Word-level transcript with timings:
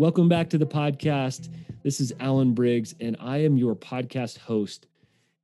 Welcome 0.00 0.30
back 0.30 0.48
to 0.48 0.56
the 0.56 0.66
podcast. 0.66 1.50
This 1.82 2.00
is 2.00 2.10
Alan 2.20 2.54
Briggs, 2.54 2.94
and 3.00 3.18
I 3.20 3.42
am 3.42 3.58
your 3.58 3.76
podcast 3.76 4.38
host. 4.38 4.86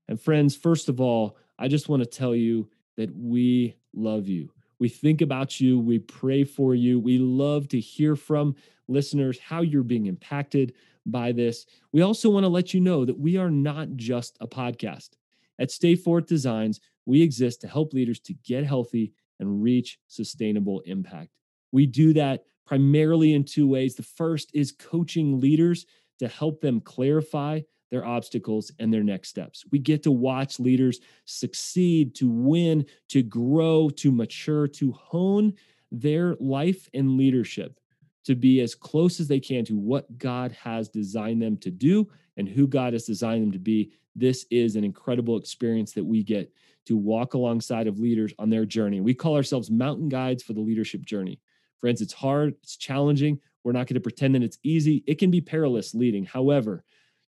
And 0.09 0.19
friends, 0.19 0.57
first 0.57 0.89
of 0.89 0.99
all, 0.99 1.37
I 1.59 1.69
just 1.69 1.91
want 1.91 2.03
to 2.03 2.09
tell 2.09 2.35
you 2.35 2.67
that 2.97 3.15
we 3.15 3.77
love 3.93 4.29
you. 4.29 4.51
We 4.79 4.89
think 4.89 5.21
about 5.21 5.61
you, 5.61 5.79
we 5.79 5.99
pray 5.99 6.43
for 6.43 6.75
you. 6.75 6.99
We 6.99 7.19
love 7.19 7.69
to 7.69 7.79
hear 7.79 8.17
from 8.17 8.57
listeners 8.89 9.39
how 9.39 9.61
you're 9.61 9.83
being 9.83 10.07
impacted 10.07 10.73
by 11.05 11.33
this. 11.33 11.67
We 11.93 12.01
also 12.01 12.31
want 12.31 12.45
to 12.45 12.49
let 12.49 12.73
you 12.73 12.81
know 12.81 13.05
that 13.05 13.19
we 13.19 13.37
are 13.37 13.51
not 13.51 13.95
just 13.97 14.39
a 14.41 14.47
podcast. 14.47 15.11
At 15.59 15.71
Stay 15.71 15.97
Forth 15.97 16.25
Designs, 16.25 16.81
we 17.05 17.21
exist 17.21 17.61
to 17.61 17.69
help 17.69 17.93
leaders 17.93 18.21
to 18.21 18.33
get 18.33 18.65
healthy 18.65 19.13
and 19.39 19.63
reach 19.63 19.99
sustainable 20.07 20.81
impact. 20.87 21.29
We 21.73 21.85
do 21.85 22.15
that 22.15 22.45
primarily 22.67 23.35
in 23.35 23.45
two 23.45 23.67
ways. 23.69 23.95
The 23.95 24.03
first 24.03 24.51
is 24.55 24.73
coaching 24.73 25.41
leaders 25.41 25.87
to 26.19 26.29
help 26.29 26.61
them 26.61 26.81
clarify 26.81 27.61
their 27.91 28.05
obstacles 28.05 28.73
and 28.79 28.93
their 28.93 29.05
next 29.05 29.29
steps. 29.29 29.65
We 29.71 29.79
get 29.79 30.03
to 30.03 30.11
watch 30.11 30.59
leaders 30.59 31.01
succeed, 31.25 32.15
to 32.17 32.29
win, 32.29 32.85
to 33.11 33.23
grow, 33.23 33.91
to 33.91 34.11
mature, 34.11 34.67
to 34.69 34.93
hone 34.93 35.55
their 35.93 36.35
life 36.41 36.89
and 36.95 37.17
leadership 37.17 37.79
to 38.27 38.35
be 38.35 38.61
as 38.61 38.75
close 38.75 39.21
as 39.21 39.29
they 39.29 39.39
can 39.39 39.65
to 39.65 39.77
what 39.77 40.19
God 40.19 40.51
has 40.53 40.89
designed 40.89 41.41
them 41.41 41.57
to 41.59 41.71
do 41.71 42.09
and 42.37 42.49
who 42.49 42.67
God 42.67 42.93
has 42.93 43.05
designed 43.05 43.43
them 43.43 43.53
to 43.53 43.59
be. 43.59 43.93
This 44.17 44.47
is 44.51 44.75
an 44.75 44.83
incredible 44.83 45.37
experience 45.37 45.93
that 45.93 46.05
we 46.05 46.25
get 46.25 46.53
to 46.87 46.97
walk 46.97 47.35
alongside 47.35 47.87
of 47.87 48.01
leaders 48.01 48.35
on 48.41 48.51
their 48.51 48.65
journey. 48.65 49.01
We 49.01 49.15
call 49.15 49.37
ourselves 49.37 49.71
mountain 49.71 50.09
guides 50.09 50.43
for 50.43 50.55
the 50.55 50.61
leadership 50.61 51.03
journey. 51.07 51.41
Friends, 51.81 52.01
it's 52.01 52.13
hard, 52.13 52.55
it's 52.63 52.77
challenging. 52.77 53.41
We're 53.65 53.73
not 53.73 53.87
going 53.87 53.95
to 53.95 54.01
pretend 54.01 54.35
that 54.35 54.43
it's 54.43 54.59
easy. 54.63 55.03
It 55.07 55.19
can 55.19 55.31
be 55.31 55.41
perilous 55.41 55.95
leading. 55.95 56.25
However, 56.25 56.85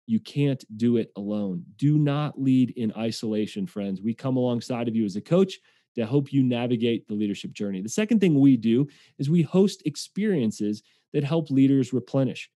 you 0.07 0.21
can't 0.21 0.65
do 0.79 0.97
it 0.97 1.13
alone. 1.17 1.65
Do 1.77 1.99
not 1.99 2.41
lead 2.41 2.71
in 2.77 2.93
isolation, 2.97 3.67
friends. 3.67 4.01
We 4.01 4.15
come 4.15 4.37
alongside 4.37 4.89
of 4.89 4.97
you 4.97 5.05
as 5.05 5.17
a 5.17 5.21
coach 5.21 5.59
to 5.97 6.07
help 6.07 6.33
you 6.33 6.43
navigate 6.43 7.07
the 7.07 7.15
leadership 7.15 7.53
journey. 7.53 7.83
The 7.83 7.89
second 7.89 8.21
thing 8.21 8.39
we 8.39 8.57
do 8.57 8.89
is 9.19 9.29
we 9.29 9.43
host 9.43 9.83
experiences 9.85 10.83
that 11.13 11.25
help 11.25 11.51
leaders 11.51 11.93
replenish. 11.93 12.51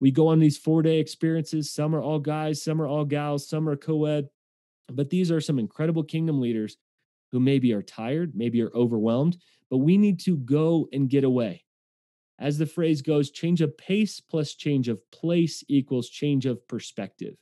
We 0.00 0.10
go 0.10 0.28
on 0.28 0.38
these 0.38 0.58
four 0.58 0.82
day 0.82 0.98
experiences. 0.98 1.72
Some 1.72 1.94
are 1.94 2.02
all 2.02 2.18
guys, 2.18 2.62
some 2.62 2.80
are 2.80 2.86
all 2.86 3.04
gals, 3.04 3.48
some 3.48 3.68
are 3.68 3.76
co 3.76 4.04
ed. 4.04 4.28
But 4.88 5.10
these 5.10 5.30
are 5.30 5.40
some 5.40 5.58
incredible 5.58 6.04
kingdom 6.04 6.40
leaders 6.40 6.76
who 7.32 7.40
maybe 7.40 7.72
are 7.72 7.82
tired, 7.82 8.32
maybe 8.34 8.62
are 8.62 8.74
overwhelmed, 8.74 9.36
but 9.70 9.78
we 9.78 9.96
need 9.98 10.20
to 10.20 10.36
go 10.36 10.88
and 10.92 11.10
get 11.10 11.24
away. 11.24 11.64
As 12.38 12.58
the 12.58 12.66
phrase 12.66 13.02
goes, 13.02 13.30
change 13.30 13.60
of 13.60 13.76
pace 13.78 14.20
plus 14.20 14.54
change 14.54 14.88
of 14.88 15.00
place 15.10 15.64
equals 15.68 16.08
change 16.08 16.44
of 16.44 16.66
perspective. 16.68 17.34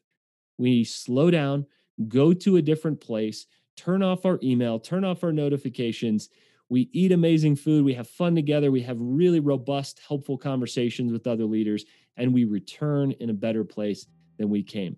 We 0.57 0.85
slow 0.85 1.31
down, 1.31 1.67
go 2.09 2.33
to 2.33 2.57
a 2.57 2.63
different 2.63 3.01
place, 3.01 3.47
turn 3.77 4.03
off 4.03 4.25
our 4.25 4.39
email, 4.43 4.79
turn 4.79 5.05
off 5.05 5.25
our 5.25 5.33
notifications. 5.33 6.29
We 6.69 6.89
eat 6.93 7.13
amazing 7.13 7.57
food. 7.57 7.85
We 7.85 7.95
have 7.95 8.09
fun 8.09 8.35
together. 8.35 8.71
We 8.71 8.83
have 8.83 8.97
really 9.01 9.41
robust, 9.41 10.01
helpful 10.07 10.39
conversations 10.39 11.13
with 11.13 11.27
other 11.27 11.45
leaders, 11.45 11.85
and 12.17 12.33
we 12.33 12.45
return 12.45 13.13
in 13.13 13.31
a 13.31 13.35
better 13.35 13.65
place 13.65 14.07
than 14.39 14.49
we 14.49 14.63
came. 14.63 14.97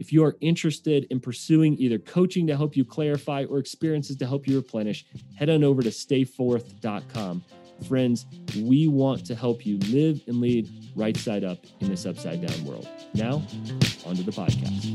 If 0.00 0.14
you 0.14 0.24
are 0.24 0.34
interested 0.40 1.06
in 1.10 1.20
pursuing 1.20 1.76
either 1.76 1.98
coaching 1.98 2.46
to 2.46 2.56
help 2.56 2.74
you 2.74 2.86
clarify 2.86 3.44
or 3.44 3.58
experiences 3.58 4.16
to 4.16 4.26
help 4.26 4.48
you 4.48 4.56
replenish, 4.56 5.04
head 5.34 5.50
on 5.50 5.62
over 5.62 5.82
to 5.82 5.90
stayforth.com. 5.90 7.44
Friends, 7.86 8.24
we 8.56 8.88
want 8.88 9.26
to 9.26 9.34
help 9.34 9.66
you 9.66 9.76
live 9.90 10.22
and 10.26 10.40
lead 10.40 10.70
right 10.96 11.14
side 11.18 11.44
up 11.44 11.58
in 11.80 11.90
this 11.90 12.06
upside 12.06 12.40
down 12.40 12.64
world. 12.64 12.88
Now, 13.12 13.42
onto 14.06 14.22
the 14.22 14.32
podcast. 14.32 14.86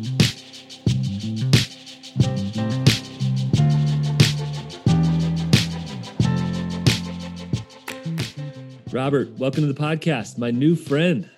Robert, 8.91 9.29
welcome 9.37 9.67
to 9.67 9.71
the 9.71 9.79
podcast, 9.79 10.39
my 10.39 10.49
new 10.49 10.75
friend. 10.75 11.29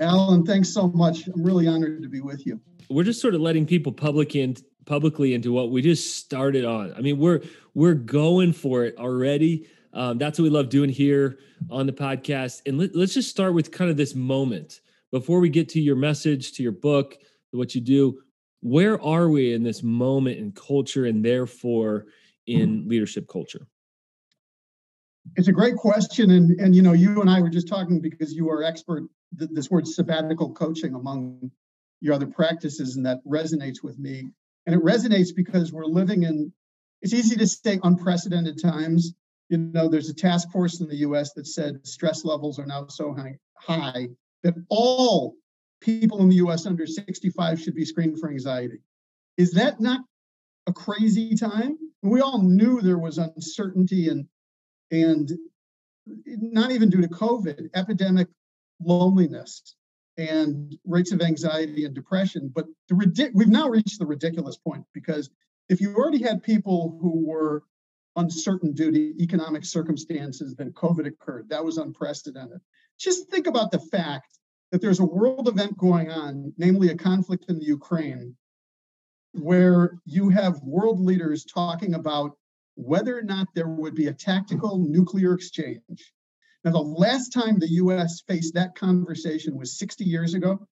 Alan, 0.00 0.44
thanks 0.44 0.68
so 0.68 0.88
much. 0.88 1.28
I'm 1.28 1.44
really 1.44 1.68
honored 1.68 2.02
to 2.02 2.08
be 2.08 2.20
with 2.20 2.44
you. 2.44 2.60
We're 2.90 3.04
just 3.04 3.20
sort 3.20 3.34
of 3.34 3.40
letting 3.40 3.66
people 3.66 3.92
public 3.92 4.34
in, 4.34 4.56
publicly 4.86 5.34
into 5.34 5.52
what 5.52 5.70
we 5.70 5.82
just 5.82 6.16
started 6.16 6.64
on. 6.64 6.94
I 6.96 7.00
mean, 7.00 7.18
we're 7.18 7.42
we're 7.74 7.94
going 7.94 8.52
for 8.52 8.84
it 8.84 8.96
already. 8.96 9.68
Um, 9.92 10.18
that's 10.18 10.38
what 10.38 10.44
we 10.44 10.50
love 10.50 10.68
doing 10.68 10.90
here 10.90 11.38
on 11.70 11.86
the 11.86 11.92
podcast. 11.92 12.62
And 12.66 12.78
let, 12.78 12.94
let's 12.94 13.14
just 13.14 13.30
start 13.30 13.54
with 13.54 13.70
kind 13.70 13.90
of 13.90 13.96
this 13.96 14.14
moment 14.14 14.80
before 15.10 15.40
we 15.40 15.48
get 15.48 15.68
to 15.70 15.80
your 15.80 15.96
message, 15.96 16.52
to 16.52 16.62
your 16.62 16.72
book, 16.72 17.16
what 17.52 17.74
you 17.74 17.80
do. 17.80 18.20
Where 18.60 19.00
are 19.02 19.28
we 19.28 19.54
in 19.54 19.62
this 19.62 19.82
moment 19.82 20.38
in 20.38 20.52
culture 20.52 21.06
and 21.06 21.24
therefore 21.24 22.06
in 22.46 22.88
leadership 22.88 23.28
culture? 23.28 23.66
It's 25.36 25.48
a 25.48 25.52
great 25.52 25.76
question, 25.76 26.30
and 26.30 26.58
and 26.58 26.74
you 26.74 26.82
know, 26.82 26.92
you 26.92 27.20
and 27.20 27.28
I 27.28 27.40
were 27.40 27.50
just 27.50 27.68
talking 27.68 28.00
because 28.00 28.32
you 28.32 28.48
are 28.50 28.62
expert 28.62 29.04
this 29.32 29.70
word 29.70 29.86
sabbatical 29.86 30.52
coaching 30.52 30.94
among 30.94 31.50
your 32.00 32.14
other 32.14 32.26
practices, 32.26 32.96
and 32.96 33.06
that 33.06 33.24
resonates 33.26 33.82
with 33.82 33.98
me. 33.98 34.28
And 34.66 34.74
it 34.74 34.82
resonates 34.82 35.34
because 35.34 35.72
we're 35.72 35.84
living 35.84 36.24
in. 36.24 36.52
It's 37.00 37.14
easy 37.14 37.36
to 37.36 37.46
say 37.46 37.78
unprecedented 37.82 38.60
times. 38.60 39.14
You 39.48 39.58
know, 39.58 39.88
there's 39.88 40.10
a 40.10 40.14
task 40.14 40.50
force 40.50 40.80
in 40.80 40.88
the 40.88 40.96
U.S. 40.96 41.32
that 41.34 41.46
said 41.46 41.86
stress 41.86 42.24
levels 42.24 42.58
are 42.58 42.66
now 42.66 42.86
so 42.88 43.14
high, 43.14 43.38
high 43.56 44.08
that 44.42 44.54
all 44.68 45.36
people 45.80 46.20
in 46.20 46.28
the 46.28 46.36
U.S. 46.36 46.66
under 46.66 46.86
65 46.86 47.60
should 47.60 47.74
be 47.74 47.84
screened 47.84 48.18
for 48.18 48.30
anxiety. 48.30 48.80
Is 49.36 49.52
that 49.52 49.80
not 49.80 50.00
a 50.66 50.72
crazy 50.72 51.34
time? 51.36 51.78
We 52.02 52.20
all 52.20 52.42
knew 52.42 52.80
there 52.80 52.98
was 52.98 53.18
uncertainty 53.18 54.08
and 54.08 54.26
and 54.90 55.30
not 56.26 56.70
even 56.70 56.88
due 56.88 57.02
to 57.02 57.08
COVID, 57.08 57.70
epidemic 57.74 58.28
loneliness 58.80 59.74
and 60.18 60.76
rates 60.84 61.12
of 61.12 61.22
anxiety 61.22 61.84
and 61.84 61.94
depression. 61.94 62.50
But 62.54 62.66
the 62.88 63.30
we've 63.34 63.48
now 63.48 63.68
reached 63.68 63.98
the 63.98 64.06
ridiculous 64.06 64.56
point 64.56 64.84
because 64.92 65.30
if 65.68 65.80
you 65.80 65.94
already 65.94 66.22
had 66.22 66.42
people 66.42 66.98
who 67.00 67.24
were 67.26 67.62
uncertain 68.16 68.72
due 68.72 68.90
to 68.90 69.22
economic 69.22 69.64
circumstances, 69.64 70.54
then 70.56 70.72
COVID 70.72 71.06
occurred. 71.06 71.48
That 71.48 71.64
was 71.64 71.78
unprecedented. 71.78 72.60
Just 72.98 73.30
think 73.30 73.46
about 73.46 73.70
the 73.70 73.78
fact 73.78 74.38
that 74.72 74.80
there's 74.80 75.00
a 75.00 75.04
world 75.04 75.48
event 75.48 75.78
going 75.78 76.10
on, 76.10 76.52
namely 76.58 76.88
a 76.90 76.96
conflict 76.96 77.46
in 77.48 77.58
the 77.58 77.64
Ukraine, 77.64 78.36
where 79.32 79.98
you 80.04 80.28
have 80.30 80.60
world 80.62 81.00
leaders 81.00 81.44
talking 81.44 81.94
about 81.94 82.32
whether 82.74 83.16
or 83.16 83.22
not 83.22 83.48
there 83.54 83.68
would 83.68 83.94
be 83.94 84.08
a 84.08 84.12
tactical 84.12 84.78
nuclear 84.78 85.32
exchange. 85.32 86.12
Now, 86.68 86.74
the 86.74 86.80
last 86.80 87.32
time 87.32 87.58
the 87.58 87.70
US 87.82 88.20
faced 88.20 88.52
that 88.52 88.74
conversation 88.74 89.56
was 89.56 89.78
60 89.78 90.04
years 90.04 90.34
ago, 90.34 90.68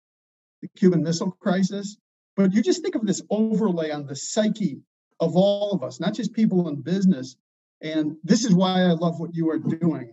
the 0.64 0.68
Cuban 0.70 1.04
Missile 1.04 1.38
Crisis. 1.40 1.98
But 2.36 2.52
you 2.52 2.64
just 2.64 2.81
think 2.81 2.96
of 2.96 3.06
this 3.06 3.22
overlay 3.30 3.92
on 3.92 4.08
the 4.08 4.16
psyche 4.16 4.81
of 5.20 5.36
all 5.36 5.72
of 5.72 5.84
us, 5.84 6.00
not 6.00 6.16
just 6.16 6.34
people 6.34 6.68
in 6.68 6.81
business. 6.81 7.36
And 7.81 8.18
this 8.24 8.44
is 8.44 8.56
why 8.56 8.81
I 8.81 8.94
love 8.94 9.20
what 9.20 9.36
you 9.36 9.52
are 9.52 9.59
doing, 9.59 10.12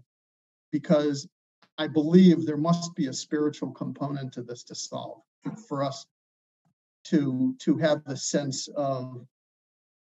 because 0.70 1.26
I 1.78 1.86
believe 1.86 2.44
there 2.44 2.58
must 2.58 2.94
be 2.94 3.06
a 3.06 3.12
spiritual 3.14 3.70
component 3.70 4.34
to 4.34 4.42
this 4.42 4.64
to 4.64 4.74
solve 4.74 5.22
for 5.66 5.82
us 5.82 6.04
to, 7.04 7.56
to 7.60 7.78
have 7.78 8.04
the 8.04 8.18
sense 8.18 8.68
of 8.76 9.26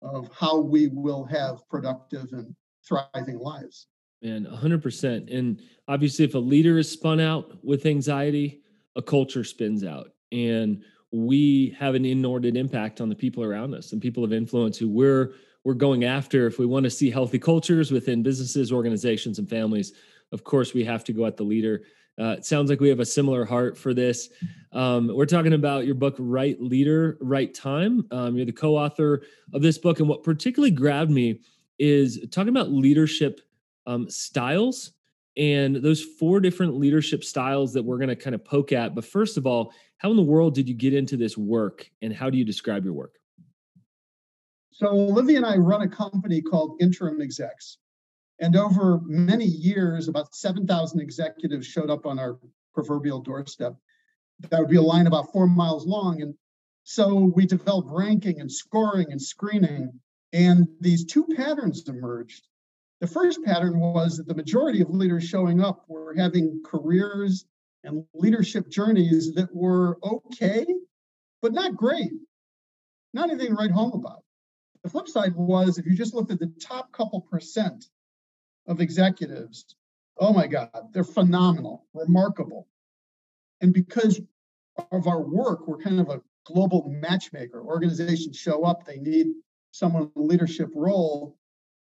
of 0.03 0.29
how 0.39 0.61
we 0.61 0.89
will 0.89 1.25
have 1.25 1.67
productive 1.71 2.35
and 2.35 2.55
thriving 2.87 3.39
lives. 3.39 3.87
Man, 4.25 4.47
100%. 4.47 5.37
And 5.37 5.61
obviously, 5.87 6.25
if 6.25 6.35
a 6.35 6.39
leader 6.39 6.79
is 6.79 6.91
spun 6.91 7.21
out 7.21 7.63
with 7.63 7.85
anxiety, 7.85 8.63
a 8.97 9.03
culture 9.03 9.45
spins 9.45 9.85
out. 9.85 10.13
And 10.33 10.83
we 11.13 11.77
have 11.79 11.95
an 11.95 12.07
inordinate 12.07 12.59
impact 12.59 13.03
on 13.03 13.11
the 13.11 13.15
people 13.15 13.45
around 13.45 13.75
us 13.75 13.93
and 13.93 14.01
people 14.01 14.25
of 14.25 14.33
influence 14.33 14.79
who 14.79 14.89
we're 14.89 15.35
we're 15.63 15.75
going 15.75 16.05
after 16.05 16.47
if 16.47 16.59
we 16.59 16.67
want 16.67 16.85
to 16.85 16.91
see 16.91 17.09
healthy 17.09 17.39
cultures 17.39 17.93
within 17.93 18.23
businesses 18.23 18.73
organizations 18.73 19.39
and 19.39 19.49
families 19.49 19.93
of 20.33 20.43
course 20.43 20.75
we 20.75 20.85
have 20.85 21.05
to 21.05 21.13
go 21.13 21.25
at 21.25 21.37
the 21.37 21.45
leader 21.45 21.83
uh, 22.19 22.35
it 22.39 22.45
sounds 22.45 22.69
like 22.69 22.81
we 22.81 22.89
have 22.89 23.01
a 23.01 23.07
similar 23.07 23.45
heart 23.45 23.77
for 23.77 23.93
this. 23.93 24.29
Um, 24.73 25.11
we're 25.13 25.27
talking 25.27 25.55
about 25.55 25.85
your 25.85 25.97
book, 25.97 26.15
Right 26.19 26.61
Leader, 26.61 27.19
Right 27.21 27.53
Time. 27.53 28.07
Um, 28.13 28.37
you're 28.37 28.47
the 28.47 28.53
co 28.53 28.77
author 28.77 29.23
of 29.53 29.63
this 29.63 29.79
book. 29.79 29.99
And 29.99 30.09
what 30.09 30.23
particularly 30.23 30.71
grabbed 30.71 31.11
me 31.11 31.41
is 31.81 32.25
talking 32.31 32.51
about 32.51 32.71
leadership 32.71 33.41
um, 33.87 34.09
styles 34.09 34.93
and 35.37 35.77
those 35.77 36.03
four 36.03 36.41
different 36.41 36.77
leadership 36.77 37.25
styles 37.25 37.73
that 37.73 37.83
we're 37.83 37.99
going 37.99 38.09
to 38.09 38.17
kind 38.17 38.35
of 38.35 38.45
poke 38.45 38.73
at. 38.73 38.95
But 38.95 39.05
first 39.05 39.37
of 39.37 39.47
all, 39.47 39.73
how 39.99 40.11
in 40.11 40.17
the 40.17 40.23
world 40.23 40.55
did 40.55 40.69
you 40.69 40.75
get 40.75 40.95
into 40.95 41.17
this 41.17 41.37
work 41.37 41.91
and 42.03 42.15
how 42.15 42.31
do 42.31 42.39
you 42.39 42.45
describe 42.45 42.85
your 42.85 42.95
work? 42.95 43.15
So, 44.71 44.89
Olivia 44.89 45.37
and 45.37 45.47
I 45.47 45.57
run 45.57 45.83
a 45.83 45.89
company 45.89 46.41
called 46.41 46.79
Interim 46.81 47.21
Execs. 47.21 47.79
And 48.41 48.57
over 48.57 49.01
many 49.05 49.45
years, 49.45 50.09
about 50.09 50.35
7,000 50.35 51.01
executives 51.01 51.67
showed 51.67 51.91
up 51.91 52.07
on 52.07 52.19
our 52.19 52.39
proverbial 52.75 53.21
doorstep. 53.21 53.77
That 54.41 54.59
would 54.59 54.69
be 54.69 54.77
a 54.77 54.83
line 54.83 55.07
about 55.07 55.33
four 55.33 55.47
miles 55.47 55.87
long. 55.87 56.21
And 56.21 56.35
so 56.83 57.33
we 57.35 57.47
developed 57.47 57.89
ranking 57.91 58.41
and 58.41 58.51
scoring 58.51 59.13
and 59.13 59.23
screening, 59.23 59.93
and 60.33 60.67
these 60.81 61.05
two 61.05 61.25
patterns 61.37 61.89
emerged. 61.89 62.49
The 63.01 63.07
first 63.07 63.43
pattern 63.45 63.81
was 63.81 64.17
that 64.17 64.27
the 64.27 64.35
majority 64.35 64.81
of 64.81 64.91
leaders 64.91 65.25
showing 65.25 65.61
up 65.61 65.85
were 65.89 66.15
having 66.15 66.63
careers 66.65 67.45
and 67.83 68.05
leadership 68.15 68.69
journeys 68.71 69.35
that 69.35 69.55
were 69.55 69.99
okay, 70.03 70.67
but 71.43 71.53
not 71.53 71.77
great. 71.77 72.13
Not 73.13 73.31
anything 73.31 73.49
to 73.49 73.55
write 73.55 73.71
home 73.71 73.93
about. 73.93 74.25
The 74.83 74.91
flip 74.91 75.09
side 75.09 75.35
was 75.35 75.79
if 75.79 75.87
you 75.87 75.95
just 75.97 76.15
looked 76.15 76.31
at 76.31 76.39
the 76.39 76.53
top 76.61 76.93
couple 76.93 77.21
percent 77.21 77.87
of 78.67 78.81
executives, 78.81 79.75
oh 80.19 80.33
my 80.33 80.47
God, 80.47 80.71
they're 80.93 81.05
phenomenal, 81.05 81.87
remarkable. 81.95 82.69
And 83.61 83.73
because 83.73 84.21
of 84.91 85.07
our 85.07 85.21
work, 85.21 85.67
we're 85.67 85.79
kind 85.79 86.01
of 86.01 86.09
a 86.09 86.23
global 86.45 86.89
matchmaker. 86.89 87.63
Organizations 87.63 88.37
show 88.37 88.65
up, 88.65 88.85
they 88.85 88.99
need 88.99 89.29
someone 89.71 90.11
in 90.17 90.23
a 90.23 90.27
leadership 90.27 90.71
role. 90.75 91.37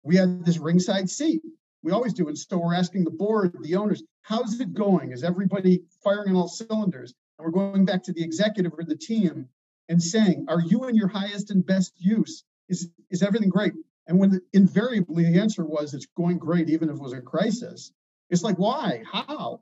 We 0.03 0.17
had 0.17 0.45
this 0.45 0.59
ringside 0.59 1.11
seat. 1.11 1.43
We 1.83 1.93
always 1.93 2.13
do. 2.13 2.29
And 2.29 2.39
so 2.39 2.59
we're 2.59 2.75
asking 2.75 3.05
the 3.05 3.11
board, 3.11 3.57
the 3.63 3.77
owners, 3.77 4.03
how's 4.23 4.61
it 4.61 4.75
going? 4.75 5.13
Is 5.13 5.25
everybody 5.25 5.83
firing 6.03 6.31
on 6.31 6.37
all 6.37 6.49
cylinders? 6.49 7.15
And 7.39 7.47
we're 7.47 7.53
going 7.53 7.85
back 7.85 8.03
to 8.05 8.13
the 8.13 8.23
executive 8.23 8.73
or 8.77 8.85
the 8.85 8.97
team 8.97 9.49
and 9.89 10.03
saying, 10.03 10.47
are 10.49 10.61
you 10.61 10.85
in 10.85 10.97
your 10.97 11.09
highest 11.09 11.51
and 11.51 11.65
best 11.65 11.95
use? 11.99 12.45
Is, 12.69 12.91
is 13.11 13.23
everything 13.23 13.49
great? 13.49 13.73
And 14.07 14.19
when 14.19 14.31
the, 14.31 14.41
invariably 14.53 15.25
the 15.25 15.39
answer 15.39 15.65
was 15.65 15.95
it's 15.95 16.07
going 16.17 16.39
great, 16.39 16.69
even 16.69 16.89
if 16.89 16.97
it 16.97 17.03
was 17.03 17.13
a 17.13 17.21
crisis, 17.21 17.93
it's 18.31 18.43
like, 18.43 18.59
why? 18.59 19.03
How? 19.11 19.61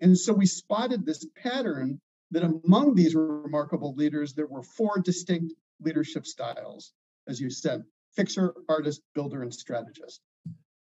And 0.00 0.16
so 0.16 0.32
we 0.32 0.46
spotted 0.46 1.04
this 1.04 1.26
pattern 1.36 2.00
that 2.30 2.42
among 2.42 2.94
these 2.94 3.14
remarkable 3.14 3.94
leaders, 3.94 4.32
there 4.32 4.46
were 4.46 4.62
four 4.62 4.98
distinct 4.98 5.52
leadership 5.80 6.26
styles, 6.26 6.92
as 7.28 7.40
you 7.40 7.50
said 7.50 7.84
fixer, 8.14 8.54
artist, 8.68 9.02
builder, 9.14 9.42
and 9.42 9.52
strategist. 9.52 10.20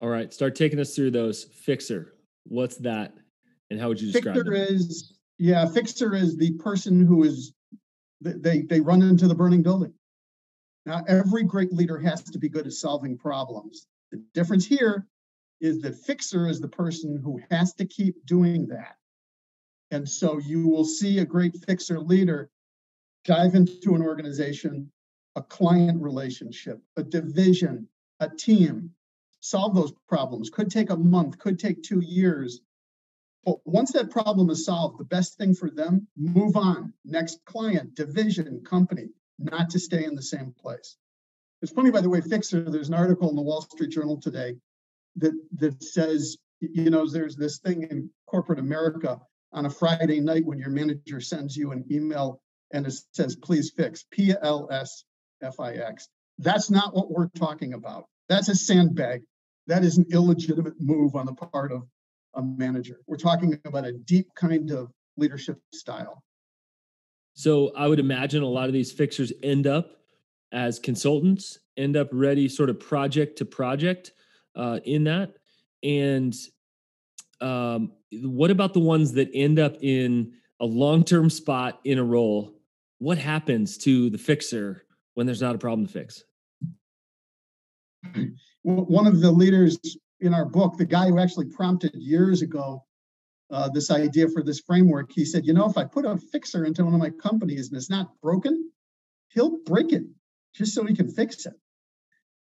All 0.01 0.09
right, 0.09 0.33
start 0.33 0.55
taking 0.55 0.79
us 0.81 0.95
through 0.95 1.13
those. 1.13 1.45
Fixer, 1.45 2.15
what's 2.45 2.77
that? 2.79 3.15
And 3.71 3.81
how 3.81 3.89
would 3.89 4.01
you 4.01 4.13
describe 4.13 4.37
it? 4.37 4.41
fixer 4.41 4.53
them? 4.53 4.77
is 4.77 5.19
yeah, 5.39 5.67
fixer 5.67 6.15
is 6.15 6.37
the 6.37 6.53
person 6.53 7.05
who 7.07 7.25
is 7.25 7.55
they 8.21 8.63
they 8.63 8.81
run 8.81 9.03
into 9.03 9.29
the 9.29 9.35
burning 9.35 9.63
building. 9.63 9.93
Now, 10.87 11.03
every 11.09 11.45
great 11.45 11.73
leader 11.73 11.99
has 11.99 12.23
to 12.25 12.39
be 12.39 12.49
good 12.49 12.67
at 12.67 12.73
solving 12.73 13.17
problems. 13.17 13.87
The 14.13 14.23
difference 14.35 14.67
here 14.67 15.07
is 15.61 15.81
that 15.81 15.97
fixer 15.97 16.47
is 16.47 16.61
the 16.61 16.69
person 16.69 17.21
who 17.25 17.41
has 17.51 17.73
to 17.75 17.87
keep 17.87 18.15
doing 18.27 18.67
that. 18.69 18.97
And 19.91 20.07
so 20.07 20.39
you 20.39 20.69
will 20.69 20.85
see 20.85 21.19
a 21.21 21.25
great 21.25 21.57
fixer 21.67 21.99
leader 21.99 22.51
dive 23.25 23.55
into 23.55 23.95
an 23.95 24.03
organization, 24.03 24.91
a 25.37 25.43
client 25.43 26.03
relationship, 26.03 26.81
a 26.97 27.03
division, 27.03 27.89
a 28.21 28.29
team, 28.29 28.91
solve 29.41 29.75
those 29.75 29.93
problems. 30.09 30.51
Could 30.51 30.71
take 30.71 30.91
a 30.91 30.97
month, 30.97 31.39
could 31.39 31.59
take 31.59 31.83
two 31.83 32.01
years. 32.01 32.61
But 33.45 33.59
once 33.67 33.93
that 33.93 34.11
problem 34.11 34.49
is 34.51 34.65
solved, 34.65 34.99
the 34.99 35.05
best 35.05 35.37
thing 35.37 35.55
for 35.55 35.71
them, 35.71 36.07
move 36.17 36.57
on. 36.57 36.95
Next 37.05 37.45
client, 37.45 37.95
division, 37.95 38.63
company 38.65 39.09
not 39.39 39.71
to 39.71 39.79
stay 39.79 40.05
in 40.05 40.15
the 40.15 40.23
same 40.23 40.55
place. 40.59 40.97
It's 41.61 41.73
funny, 41.73 41.91
by 41.91 42.01
the 42.01 42.09
way, 42.09 42.21
Fixer, 42.21 42.71
there's 42.71 42.89
an 42.89 42.95
article 42.95 43.29
in 43.31 43.37
the 43.37 43.43
Wall 43.43 43.63
Street 43.63 43.91
Journal 43.91 44.21
today 44.21 44.57
that, 45.17 45.33
that 45.59 45.83
says, 45.83 46.37
you 46.61 46.91
know, 46.91 47.07
there's 47.07 47.37
this 47.37 47.59
thing 47.59 47.83
in 47.85 48.11
corporate 48.27 48.59
America 48.59 49.21
on 49.53 49.67
a 49.67 49.71
Friday 49.71 50.21
night 50.21 50.45
when 50.45 50.59
your 50.59 50.71
manager 50.71 51.21
sends 51.21 51.57
you 51.57 51.73
an 51.73 51.85
email 51.91 52.41
and 52.73 52.87
it 52.87 52.95
says, 53.13 53.37
please 53.37 53.71
fix, 53.77 54.05
P 54.11 54.35
L 55.45 55.51
S 55.51 55.55
F 55.55 55.61
I 55.61 55.73
X. 55.75 56.09
That's 56.39 56.71
not 56.71 56.95
what 56.95 57.11
we're 57.11 57.29
talking 57.29 57.75
about. 57.75 58.07
That's 58.29 58.49
a 58.49 58.55
sandbag. 58.55 59.23
That 59.67 59.85
is 59.85 59.99
an 59.99 60.07
illegitimate 60.11 60.75
move 60.81 61.15
on 61.15 61.27
the 61.27 61.35
part 61.35 61.73
of 61.73 61.83
a 62.35 62.43
manager. 62.43 63.01
We're 63.07 63.17
talking 63.17 63.59
about 63.65 63.87
a 63.87 63.93
deep 63.93 64.29
kind 64.35 64.71
of 64.71 64.91
leadership 65.17 65.59
style. 65.73 66.23
So 67.35 67.73
I 67.77 67.87
would 67.87 68.01
imagine 68.01 68.43
a 68.43 68.49
lot 68.49 68.67
of 68.67 68.73
these 68.73 68.93
fixers 68.93 69.33
end 69.43 69.67
up 69.67 69.91
as 70.53 70.79
consultants, 70.79 71.59
end 71.77 71.97
up 71.97 72.09
ready 72.13 72.49
sort 72.49 72.71
of 72.71 72.79
project 72.79 73.39
to 73.39 73.45
project 73.45 74.13
uh, 74.57 74.81
in 74.85 75.05
that. 75.05 75.35
And 75.83 76.35
um, 77.41 77.93
what 78.13 78.51
about 78.51 78.73
the 78.73 78.81
ones 78.81 79.13
that 79.13 79.31
end 79.35 79.59
up 79.59 79.77
in 79.81 80.33
a 80.61 80.65
long 80.67 81.05
term 81.05 81.31
spot 81.31 81.81
in 81.85 81.99
a 81.99 82.05
role? 82.05 82.55
What 82.99 83.19
happens 83.19 83.79
to 83.79 84.11
the 84.11 84.19
fixer 84.19 84.84
when 85.15 85.27
there's 85.27 85.43
not 85.43 85.55
a 85.55 85.59
problem 85.59 85.87
to 85.87 85.93
fix? 85.93 86.25
One 88.63 89.07
of 89.07 89.21
the 89.21 89.31
leaders 89.31 89.79
in 90.21 90.35
our 90.35 90.45
book, 90.45 90.77
the 90.77 90.85
guy 90.85 91.09
who 91.09 91.19
actually 91.19 91.47
prompted 91.47 91.95
years 91.95 92.43
ago 92.43 92.85
uh, 93.51 93.69
this 93.69 93.91
idea 93.91 94.29
for 94.29 94.43
this 94.43 94.61
framework, 94.61 95.13
he 95.13 95.25
said, 95.25 95.47
you 95.47 95.53
know, 95.53 95.69
if 95.69 95.77
I 95.77 95.85
put 95.85 96.07
a 96.07 96.17
fixer 96.17 96.65
into 96.65 96.85
one 96.85 96.95
of 96.95 97.01
my 97.01 97.11
companies 97.11 97.69
and 97.69 97.77
it's 97.77 97.91
not 97.91 98.21
broken, 98.21 98.71
he'll 99.29 99.59
break 99.65 99.93
it 99.93 100.05
just 100.55 100.75
so 100.75 100.85
he 100.85 100.95
can 100.95 101.09
fix 101.09 101.47
it. 101.47 101.55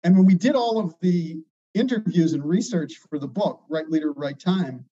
And 0.02 0.16
when 0.16 0.26
we 0.26 0.34
did 0.34 0.54
all 0.54 0.78
of 0.78 0.94
the 1.00 1.40
interviews 1.74 2.32
and 2.32 2.44
research 2.44 2.94
for 3.08 3.18
the 3.18 3.28
book, 3.28 3.62
Right 3.68 3.88
Leader, 3.88 4.12
Right 4.12 4.38
Time, 4.38 4.84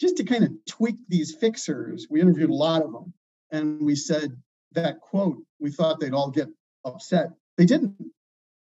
just 0.00 0.16
to 0.18 0.24
kind 0.24 0.44
of 0.44 0.52
tweak 0.66 0.96
these 1.08 1.34
fixers, 1.34 2.06
we 2.10 2.20
interviewed 2.20 2.50
a 2.50 2.54
lot 2.54 2.82
of 2.82 2.92
them. 2.92 3.12
And 3.50 3.80
we 3.80 3.94
said 3.94 4.36
that 4.72 5.00
quote, 5.00 5.38
we 5.60 5.70
thought 5.70 6.00
they'd 6.00 6.14
all 6.14 6.30
get 6.30 6.48
upset. 6.94 7.32
They 7.56 7.64
didn't. 7.64 7.96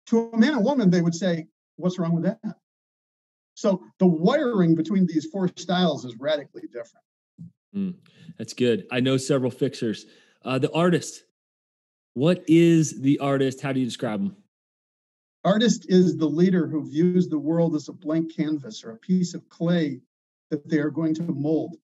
To 0.08 0.30
a 0.32 0.38
man 0.38 0.54
and 0.54 0.66
woman, 0.66 0.90
they 0.90 1.02
would 1.02 1.16
say, 1.16 1.48
What's 1.76 2.00
wrong 2.00 2.14
with 2.14 2.24
that? 2.24 2.40
So 3.54 3.84
the 4.00 4.08
wiring 4.08 4.76
between 4.76 5.06
these 5.06 5.26
four 5.26 5.50
styles 5.56 6.06
is 6.06 6.16
radically 6.20 6.64
different. 6.72 7.06
Mm, 7.76 7.96
that's 8.38 8.54
good. 8.54 8.86
I 8.92 9.00
know 9.00 9.18
several 9.18 9.52
fixers. 9.52 10.06
Uh, 10.44 10.60
the 10.60 10.72
artist. 10.72 11.24
What 12.14 12.44
is 12.48 13.02
the 13.02 13.20
artist? 13.20 13.62
How 13.62 13.74
do 13.74 13.80
you 13.80 13.86
describe 13.86 14.24
them? 14.24 14.36
Artist 15.44 15.86
is 15.88 16.18
the 16.18 16.28
leader 16.28 16.68
who 16.68 16.90
views 16.90 17.30
the 17.30 17.38
world 17.38 17.76
as 17.76 17.90
a 17.90 17.94
blank 17.94 18.36
canvas 18.36 18.84
or 18.84 18.92
a 18.92 18.98
piece 18.98 19.34
of 19.34 19.48
clay 19.50 20.02
that 20.50 20.68
they 20.68 20.78
are 20.80 20.90
going 20.90 21.14
to 21.16 21.24
mold. 21.24 21.78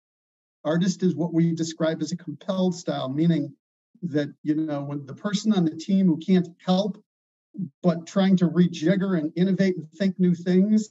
Artist 0.64 1.02
is 1.02 1.14
what 1.14 1.32
we 1.32 1.52
describe 1.52 2.02
as 2.02 2.12
a 2.12 2.16
compelled 2.16 2.74
style, 2.74 3.08
meaning 3.08 3.54
that, 4.02 4.32
you 4.42 4.54
know, 4.54 4.82
when 4.82 5.06
the 5.06 5.14
person 5.14 5.52
on 5.52 5.64
the 5.64 5.76
team 5.76 6.06
who 6.06 6.16
can't 6.16 6.48
help 6.64 7.02
but 7.82 8.06
trying 8.06 8.36
to 8.36 8.48
rejigger 8.48 9.18
and 9.18 9.32
innovate 9.36 9.76
and 9.76 9.90
think 9.92 10.18
new 10.18 10.34
things 10.34 10.90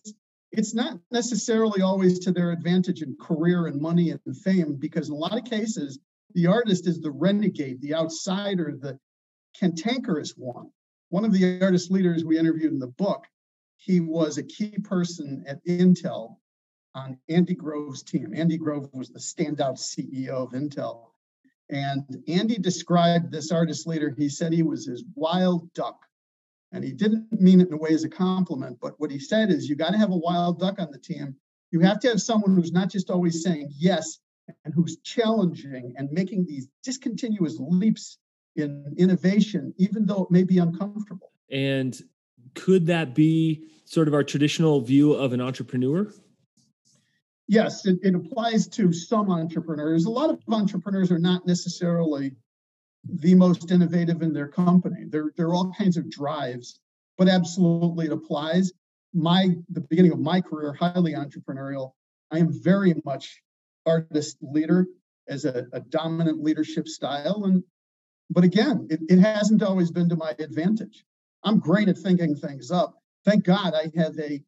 it's 0.52 0.74
not 0.74 1.00
necessarily 1.12 1.82
always 1.82 2.20
to 2.20 2.32
their 2.32 2.52
advantage 2.52 3.02
in 3.02 3.16
career 3.22 3.68
and 3.68 3.80
money 3.80 4.12
and 4.12 4.38
fame 4.38 4.76
because 4.76 5.10
in 5.10 5.16
a 5.16 5.18
lot 5.18 5.38
of 5.38 5.46
cases 5.46 6.00
the 6.34 6.48
artist 6.48 6.88
is 6.88 7.00
the 7.00 7.12
renegade 7.12 7.82
the 7.82 7.94
outsider 7.94 8.76
the 8.80 9.00
cantankerous 9.60 10.34
one. 10.38 10.70
One 11.10 11.26
of 11.26 11.34
the 11.34 11.62
artist 11.62 11.92
leaders 11.92 12.24
we 12.24 12.38
interviewed 12.38 12.74
in 12.74 12.80
the 12.80 12.88
book 12.88 13.26
he 13.78 14.00
was 14.00 14.38
a 14.38 14.44
key 14.44 14.78
person 14.84 15.44
at 15.48 15.64
intel 15.66 16.38
on 16.96 17.18
andy 17.30 17.56
grove's 17.56 18.04
team. 18.04 18.34
Andy 18.36 18.58
grove 18.58 18.90
was 18.94 19.10
the 19.10 19.20
standout 19.20 19.78
ceo 19.78 20.44
of 20.44 20.52
intel 20.52 21.12
and 21.70 22.04
andy 22.28 22.58
described 22.58 23.32
this 23.32 23.52
artist 23.52 23.86
leader 23.88 24.14
he 24.18 24.30
said 24.30 24.52
he 24.52 24.64
was 24.64 24.86
his 24.86 25.04
wild 25.16 25.72
duck 25.74 26.00
and 26.72 26.84
he 26.84 26.92
didn't 26.92 27.28
mean 27.32 27.62
it 27.62 27.68
in 27.68 27.74
a 27.74 27.78
way 27.78 27.92
as 27.92 28.04
a 28.04 28.10
compliment, 28.10 28.78
but 28.82 29.00
what 29.00 29.12
he 29.12 29.20
said 29.20 29.50
is 29.50 29.68
you 29.68 29.76
got 29.76 29.92
to 29.92 29.98
have 29.98 30.12
a 30.12 30.18
wild 30.18 30.60
duck 30.60 30.80
on 30.80 30.92
the 30.92 31.00
team. 31.00 31.36
You 31.72 31.80
have 31.82 32.00
to 32.02 32.10
have 32.10 32.22
someone 32.22 32.56
who's 32.56 32.72
not 32.72 32.90
just 32.90 33.10
always 33.10 33.44
saying 33.44 33.72
yes 33.76 34.20
and 34.66 34.74
who's 34.74 34.98
challenging 34.98 35.94
and 35.98 36.12
making 36.12 36.46
these 36.46 36.68
discontinuous 36.84 37.58
leaps 37.60 38.18
in 38.56 38.94
innovation, 38.98 39.74
even 39.78 40.06
though 40.06 40.24
it 40.24 40.32
may 40.32 40.44
be 40.44 40.58
uncomfortable. 40.58 41.32
And 41.52 42.00
could 42.56 42.86
that 42.88 43.16
be 43.16 43.70
sort 43.86 44.08
of 44.08 44.14
our 44.14 44.24
traditional 44.24 44.82
view 44.82 45.14
of 45.14 45.34
an 45.34 45.42
entrepreneur? 45.42 46.12
Yes, 47.50 47.88
it, 47.88 47.98
it 48.04 48.14
applies 48.14 48.68
to 48.68 48.94
some 48.94 49.32
entrepreneurs. 49.32 50.06
A 50.06 50.10
lot 50.12 50.30
of 50.30 50.40
entrepreneurs 50.50 51.12
are 51.12 51.18
not 51.18 51.48
necessarily 51.48 52.36
the 53.04 53.34
most 53.34 53.72
innovative 53.72 54.22
in 54.22 54.34
their 54.34 54.48
company. 54.48 55.06
There, 55.10 55.32
there 55.36 55.48
are 55.48 55.56
all 55.56 55.74
kinds 55.76 55.98
of 55.98 56.12
drives, 56.12 56.80
but 57.18 57.28
absolutely 57.28 58.06
it 58.06 58.12
applies. 58.12 58.72
My 59.16 59.48
the 59.70 59.82
beginning 59.82 60.12
of 60.12 60.20
my 60.20 60.42
career, 60.42 60.74
highly 60.74 61.14
entrepreneurial. 61.14 61.94
I 62.30 62.38
am 62.38 62.54
very 62.62 62.94
much 63.04 63.42
artist 63.84 64.38
leader 64.44 64.86
as 65.28 65.46
a, 65.46 65.66
a 65.74 65.80
dominant 65.80 66.44
leadership 66.44 66.88
style. 66.88 67.46
And 67.46 67.64
but 68.30 68.44
again, 68.44 68.86
it, 68.92 69.00
it 69.10 69.18
hasn't 69.18 69.64
always 69.64 69.90
been 69.90 70.10
to 70.10 70.16
my 70.16 70.36
advantage. 70.38 71.04
I'm 71.44 71.58
great 71.58 71.90
at 71.90 71.98
thinking 71.98 72.36
things 72.36 72.70
up. 72.70 73.02
Thank 73.26 73.44
God 73.44 73.74
I 73.74 73.92
have 74.00 74.20
a 74.20 74.44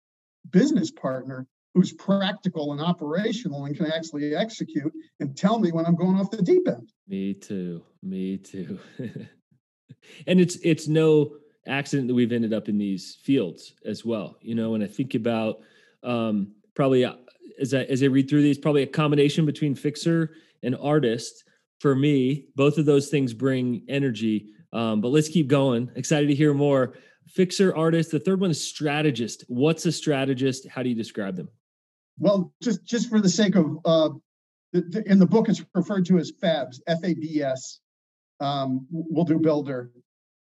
business 0.51 0.91
partner 0.91 1.47
who's 1.73 1.93
practical 1.93 2.73
and 2.73 2.81
operational 2.81 3.65
and 3.65 3.75
can 3.75 3.91
actually 3.91 4.35
execute 4.35 4.91
and 5.19 5.37
tell 5.37 5.59
me 5.59 5.71
when 5.71 5.85
I'm 5.85 5.95
going 5.95 6.17
off 6.17 6.31
the 6.31 6.41
deep 6.41 6.67
end. 6.67 6.91
Me 7.07 7.33
too. 7.33 7.83
Me 8.03 8.37
too. 8.37 8.79
and 10.27 10.39
it's 10.39 10.57
it's 10.63 10.87
no 10.87 11.35
accident 11.67 12.07
that 12.07 12.13
we've 12.13 12.31
ended 12.31 12.53
up 12.53 12.67
in 12.67 12.77
these 12.77 13.17
fields 13.23 13.73
as 13.85 14.03
well. 14.03 14.37
You 14.41 14.55
know, 14.55 14.75
and 14.75 14.83
I 14.83 14.87
think 14.87 15.15
about 15.15 15.59
um, 16.03 16.53
probably 16.73 17.05
uh, 17.05 17.13
as 17.59 17.73
I 17.73 17.83
as 17.83 18.03
I 18.03 18.07
read 18.07 18.29
through 18.29 18.41
these, 18.41 18.57
probably 18.57 18.83
a 18.83 18.87
combination 18.87 19.45
between 19.45 19.75
fixer 19.75 20.31
and 20.63 20.75
artist. 20.75 21.43
For 21.79 21.95
me, 21.95 22.45
both 22.55 22.77
of 22.77 22.85
those 22.85 23.09
things 23.09 23.33
bring 23.33 23.83
energy. 23.89 24.49
Um, 24.71 25.01
but 25.01 25.09
let's 25.09 25.29
keep 25.29 25.47
going. 25.47 25.89
Excited 25.95 26.27
to 26.27 26.35
hear 26.35 26.53
more. 26.53 26.93
Fixer, 27.27 27.75
artist. 27.75 28.11
The 28.11 28.19
third 28.19 28.39
one 28.39 28.51
is 28.51 28.63
strategist. 28.63 29.45
What's 29.47 29.85
a 29.87 29.91
strategist? 29.91 30.67
How 30.67 30.83
do 30.83 30.89
you 30.89 30.95
describe 30.95 31.35
them? 31.35 31.49
Well, 32.19 32.53
just 32.61 32.83
just 32.83 33.09
for 33.09 33.19
the 33.19 33.29
sake 33.29 33.55
of 33.55 33.77
uh, 33.85 34.09
the, 34.73 34.81
the, 34.81 35.11
in 35.11 35.19
the 35.19 35.25
book, 35.25 35.49
it's 35.49 35.63
referred 35.73 36.05
to 36.07 36.17
as 36.17 36.31
FABS, 36.31 36.81
F-A-B-S. 36.87 37.79
Um, 38.39 38.87
we'll 38.91 39.25
do 39.25 39.39
builder. 39.39 39.91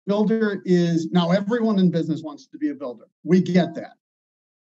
Builder 0.05 0.61
is 0.65 1.09
now 1.11 1.31
everyone 1.31 1.79
in 1.79 1.89
business 1.89 2.21
wants 2.21 2.47
to 2.47 2.57
be 2.57 2.69
a 2.69 2.75
builder. 2.75 3.05
We 3.23 3.41
get 3.41 3.75
that. 3.75 3.93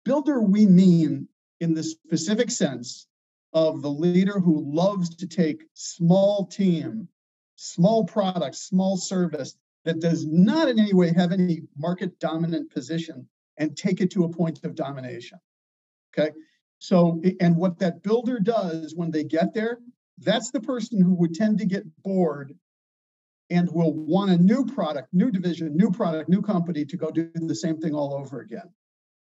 Builder, 0.04 0.42
we 0.42 0.66
mean 0.66 1.28
in 1.60 1.74
the 1.74 1.84
specific 1.84 2.50
sense 2.50 3.08
of 3.54 3.82
the 3.82 3.90
leader 3.90 4.40
who 4.40 4.64
loves 4.74 5.16
to 5.16 5.28
take 5.28 5.64
small 5.74 6.46
team, 6.46 7.08
small 7.56 8.06
product, 8.06 8.56
small 8.56 8.98
service 8.98 9.56
that 9.86 10.00
does 10.00 10.26
not 10.26 10.70
in 10.70 10.80
any 10.80 10.94
way 10.94 11.14
have 11.14 11.32
any 11.32 11.62
market 11.78 12.20
dominant 12.20 12.72
position 12.72 13.28
and 13.58 13.76
take 13.76 14.02
it 14.02 14.12
to 14.12 14.26
a 14.26 14.30
point 14.30 14.64
of 14.64 14.76
domination. 14.76 15.40
Okay. 16.18 16.32
So, 16.80 17.22
and 17.40 17.58
what 17.58 17.80
that 17.80 18.04
builder 18.04 18.40
does 18.40 18.94
when 18.96 19.12
they 19.12 19.24
get 19.24 19.54
there, 19.54 19.80
that's 20.20 20.52
the 20.52 20.62
person 20.62 21.02
who 21.02 21.14
would 21.16 21.34
tend 21.34 21.60
to 21.60 21.66
get 21.66 21.84
bored 22.04 22.56
and 23.50 23.72
will 23.72 23.94
want 23.94 24.32
a 24.32 24.38
new 24.38 24.66
product, 24.66 25.14
new 25.14 25.32
division, 25.32 25.76
new 25.76 25.92
product, 25.92 26.30
new 26.30 26.42
company 26.42 26.86
to 26.86 26.98
go 26.98 27.10
do 27.12 27.30
the 27.34 27.56
same 27.56 27.78
thing 27.80 27.94
all 27.94 28.14
over 28.14 28.42
again. 28.42 28.70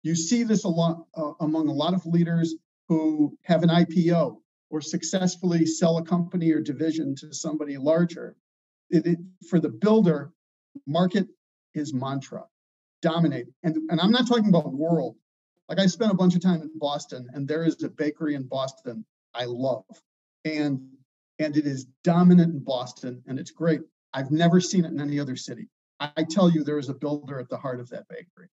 You 0.04 0.16
see 0.16 0.44
this 0.44 0.66
a 0.66 0.70
lot 0.70 1.06
uh, 1.16 1.32
among 1.40 1.70
a 1.70 1.74
lot 1.74 1.94
of 1.94 2.06
leaders 2.06 2.56
who 2.90 3.38
have 3.44 3.64
an 3.64 3.70
IPO 3.70 4.38
or 4.70 4.82
successfully 4.82 5.66
sell 5.66 5.98
a 5.98 6.04
company 6.04 6.52
or 6.52 6.60
division 6.60 7.16
to 7.16 7.34
somebody 7.34 7.78
larger. 7.78 8.36
It, 8.90 9.06
it, 9.06 9.20
for 9.50 9.60
the 9.60 9.70
builder, 9.70 10.32
market 10.86 11.28
is 11.74 11.94
mantra, 11.94 12.44
dominate. 13.02 13.48
And, 13.64 13.78
and 13.90 14.00
I'm 14.02 14.12
not 14.12 14.28
talking 14.28 14.50
about 14.50 14.74
world. 14.74 15.16
Like 15.74 15.86
I 15.86 15.88
spent 15.88 16.12
a 16.12 16.16
bunch 16.16 16.36
of 16.36 16.42
time 16.42 16.62
in 16.62 16.70
Boston, 16.76 17.28
and 17.34 17.48
there 17.48 17.64
is 17.64 17.82
a 17.82 17.90
bakery 17.90 18.36
in 18.36 18.44
Boston 18.44 19.04
I 19.34 19.46
love, 19.46 19.86
and 20.46 20.88
and 21.40 21.58
it 21.58 21.66
is 21.66 21.86
dominant 22.04 22.54
in 22.54 22.60
Boston, 22.60 23.24
and 23.26 23.40
it's 23.40 23.50
great. 23.50 23.82
I've 24.14 24.30
never 24.30 24.62
seen 24.62 24.86
it 24.86 24.92
in 24.92 25.02
any 25.02 25.20
other 25.20 25.36
city. 25.36 25.68
I 26.00 26.26
tell 26.30 26.48
you, 26.48 26.64
there 26.64 26.78
is 26.78 26.90
a 26.90 26.94
builder 26.94 27.40
at 27.40 27.50
the 27.50 27.58
heart 27.58 27.80
of 27.80 27.90
that 27.90 28.08
bakery. 28.08 28.50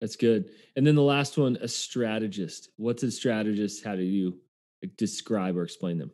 That's 0.00 0.16
good. 0.16 0.50
And 0.74 0.84
then 0.84 0.96
the 0.96 1.02
last 1.02 1.38
one, 1.38 1.56
a 1.60 1.68
strategist. 1.68 2.70
What's 2.74 3.04
a 3.04 3.10
strategist? 3.12 3.84
How 3.84 3.94
do 3.94 4.02
you 4.02 4.36
describe 4.96 5.56
or 5.56 5.62
explain 5.62 5.96
them? 5.96 6.10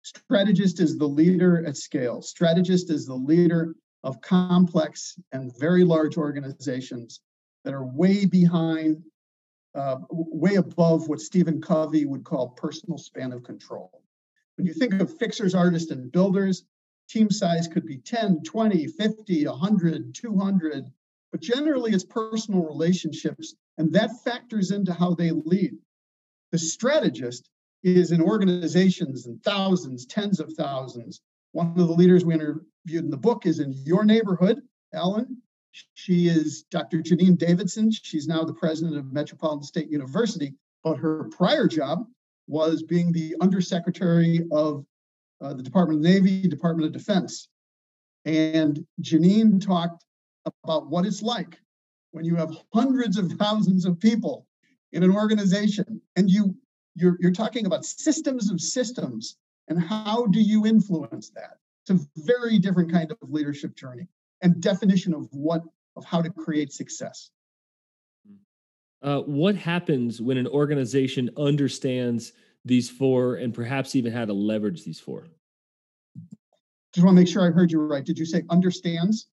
Strategist 0.00 0.80
is 0.80 0.96
the 0.96 1.06
leader 1.06 1.66
at 1.66 1.76
scale. 1.76 2.22
Strategist 2.22 2.88
is 2.88 3.04
the 3.04 3.14
leader 3.14 3.74
of 4.04 4.22
complex 4.22 5.20
and 5.32 5.52
very 5.58 5.84
large 5.84 6.16
organizations 6.16 7.20
that 7.64 7.74
are 7.74 7.84
way 7.84 8.24
behind, 8.24 9.02
uh, 9.74 9.98
way 10.10 10.56
above 10.56 11.08
what 11.08 11.20
Stephen 11.20 11.60
Covey 11.60 12.04
would 12.04 12.24
call 12.24 12.50
personal 12.50 12.98
span 12.98 13.32
of 13.32 13.42
control. 13.42 14.02
When 14.56 14.66
you 14.66 14.74
think 14.74 15.00
of 15.00 15.16
fixers, 15.16 15.54
artists, 15.54 15.90
and 15.90 16.12
builders, 16.12 16.64
team 17.08 17.30
size 17.30 17.68
could 17.68 17.86
be 17.86 17.98
10, 17.98 18.42
20, 18.42 18.86
50, 18.86 19.46
100, 19.46 20.14
200, 20.14 20.92
but 21.30 21.40
generally 21.40 21.92
it's 21.92 22.04
personal 22.04 22.64
relationships, 22.64 23.54
and 23.78 23.92
that 23.92 24.22
factors 24.22 24.70
into 24.70 24.92
how 24.92 25.14
they 25.14 25.30
lead. 25.30 25.76
The 26.50 26.58
strategist 26.58 27.48
is 27.82 28.12
in 28.12 28.20
organizations 28.20 29.26
and 29.26 29.42
thousands, 29.42 30.06
tens 30.06 30.38
of 30.38 30.52
thousands. 30.52 31.20
One 31.52 31.68
of 31.68 31.88
the 31.88 31.94
leaders 31.94 32.24
we 32.24 32.34
interviewed 32.34 32.66
in 32.86 33.10
the 33.10 33.16
book 33.16 33.46
is 33.46 33.58
in 33.58 33.72
your 33.72 34.04
neighborhood, 34.04 34.62
Alan. 34.94 35.42
She 35.94 36.28
is 36.28 36.64
Dr. 36.70 36.98
Janine 36.98 37.38
Davidson. 37.38 37.90
She's 37.90 38.28
now 38.28 38.44
the 38.44 38.52
president 38.52 38.96
of 38.96 39.12
Metropolitan 39.12 39.64
State 39.64 39.90
University, 39.90 40.54
but 40.84 40.96
her 40.96 41.24
prior 41.30 41.66
job 41.66 42.06
was 42.46 42.82
being 42.82 43.12
the 43.12 43.34
undersecretary 43.40 44.46
of 44.50 44.84
uh, 45.40 45.54
the 45.54 45.62
Department 45.62 46.00
of 46.00 46.04
Navy, 46.04 46.46
Department 46.46 46.86
of 46.86 46.92
Defense. 46.92 47.48
And 48.24 48.84
Janine 49.00 49.64
talked 49.64 50.04
about 50.64 50.88
what 50.88 51.06
it's 51.06 51.22
like 51.22 51.58
when 52.12 52.24
you 52.24 52.36
have 52.36 52.56
hundreds 52.72 53.16
of 53.16 53.32
thousands 53.32 53.84
of 53.84 53.98
people 53.98 54.46
in 54.92 55.02
an 55.02 55.14
organization 55.14 56.00
and 56.16 56.30
you 56.30 56.54
you're, 56.94 57.16
you're 57.20 57.32
talking 57.32 57.64
about 57.64 57.86
systems 57.86 58.50
of 58.50 58.60
systems 58.60 59.38
and 59.68 59.80
how 59.82 60.26
do 60.26 60.40
you 60.40 60.66
influence 60.66 61.30
that 61.30 61.56
it's 61.86 62.02
a 62.02 62.06
very 62.16 62.58
different 62.58 62.92
kind 62.92 63.10
of 63.10 63.16
leadership 63.22 63.74
journey 63.74 64.06
and 64.42 64.60
definition 64.60 65.14
of 65.14 65.28
what 65.32 65.62
of 65.96 66.04
how 66.04 66.20
to 66.20 66.30
create 66.30 66.72
success. 66.72 67.30
Uh, 69.02 69.20
what 69.20 69.56
happens 69.56 70.20
when 70.20 70.36
an 70.36 70.46
organization 70.46 71.30
understands 71.36 72.32
these 72.64 72.88
four 72.88 73.36
and 73.36 73.52
perhaps 73.52 73.96
even 73.96 74.12
how 74.12 74.24
to 74.24 74.32
leverage 74.32 74.84
these 74.84 75.00
four? 75.00 75.26
Just 76.94 77.04
want 77.04 77.16
to 77.16 77.20
make 77.20 77.28
sure 77.28 77.42
i 77.42 77.50
heard 77.50 77.72
you 77.72 77.80
right. 77.80 78.04
Did 78.04 78.18
you 78.18 78.26
say 78.26 78.42
understands? 78.50 79.28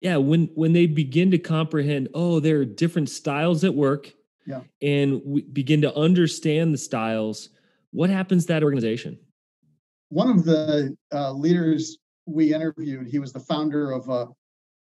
Yeah 0.00 0.16
when 0.16 0.46
when 0.54 0.72
they 0.72 0.86
begin 0.86 1.30
to 1.30 1.38
comprehend 1.38 2.08
oh 2.14 2.40
there 2.40 2.58
are 2.58 2.64
different 2.64 3.08
styles 3.08 3.62
at 3.62 3.74
work 3.74 4.12
yeah. 4.46 4.62
and 4.80 5.22
we 5.24 5.42
begin 5.42 5.82
to 5.82 5.94
understand 5.94 6.74
the 6.74 6.78
styles 6.78 7.50
what 7.92 8.10
happens 8.10 8.46
to 8.46 8.54
that 8.54 8.64
organization? 8.64 9.18
One 10.08 10.30
of 10.30 10.44
the 10.44 10.96
uh, 11.12 11.32
leaders 11.32 11.98
we 12.26 12.54
interviewed 12.54 13.06
he 13.06 13.18
was 13.18 13.32
the 13.32 13.40
founder 13.40 13.92
of 13.92 14.08
a 14.08 14.28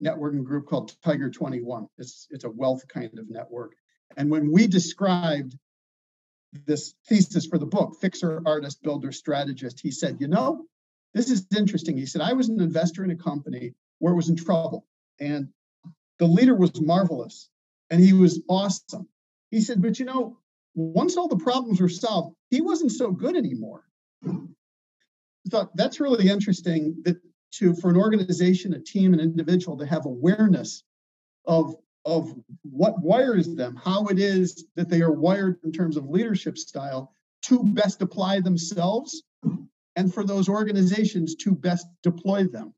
networking 0.03 0.43
group 0.43 0.67
called 0.67 0.95
tiger 1.03 1.29
21 1.29 1.87
it's 1.97 2.27
it's 2.31 2.43
a 2.43 2.49
wealth 2.49 2.87
kind 2.87 3.17
of 3.17 3.29
network 3.29 3.73
and 4.17 4.29
when 4.29 4.51
we 4.51 4.67
described 4.67 5.57
this 6.65 6.93
thesis 7.07 7.45
for 7.45 7.57
the 7.57 7.65
book 7.65 7.95
fixer 7.99 8.41
artist 8.45 8.81
builder 8.83 9.11
strategist 9.11 9.79
he 9.79 9.91
said 9.91 10.17
you 10.19 10.27
know 10.27 10.65
this 11.13 11.29
is 11.29 11.47
interesting 11.57 11.97
he 11.97 12.05
said 12.05 12.21
i 12.21 12.33
was 12.33 12.49
an 12.49 12.61
investor 12.61 13.03
in 13.03 13.11
a 13.11 13.15
company 13.15 13.73
where 13.99 14.13
it 14.13 14.17
was 14.17 14.29
in 14.29 14.35
trouble 14.35 14.85
and 15.19 15.47
the 16.19 16.25
leader 16.25 16.55
was 16.55 16.79
marvelous 16.81 17.49
and 17.89 18.01
he 18.01 18.13
was 18.13 18.41
awesome. 18.49 19.07
He 19.51 19.61
said, 19.61 19.81
but 19.81 19.99
you 19.99 20.05
know, 20.05 20.37
once 20.73 21.17
all 21.17 21.27
the 21.27 21.37
problems 21.37 21.79
were 21.79 21.89
solved, 21.89 22.35
he 22.49 22.61
wasn't 22.61 22.91
so 22.91 23.11
good 23.11 23.35
anymore. 23.35 23.83
I 24.25 25.49
thought 25.49 25.75
that's 25.75 25.99
really 25.99 26.29
interesting 26.29 26.95
that 27.03 27.17
to 27.53 27.73
for 27.75 27.89
an 27.89 27.97
organization, 27.97 28.73
a 28.73 28.79
team, 28.79 29.13
an 29.13 29.19
individual 29.19 29.77
to 29.77 29.85
have 29.85 30.05
awareness 30.05 30.83
of 31.45 31.75
of 32.05 32.35
what 32.63 33.01
wires 33.01 33.55
them, 33.55 33.75
how 33.77 34.05
it 34.07 34.19
is 34.19 34.65
that 34.75 34.89
they 34.89 35.01
are 35.01 35.13
wired 35.13 35.57
in 35.63 35.71
terms 35.71 35.95
of 35.95 36.09
leadership 36.09 36.57
style 36.57 37.15
to 37.43 37.63
best 37.63 38.01
apply 38.01 38.41
themselves, 38.41 39.23
and 39.95 40.13
for 40.13 40.25
those 40.25 40.49
organizations 40.49 41.35
to 41.35 41.51
best 41.51 41.87
deploy 42.01 42.45
them. 42.45 42.73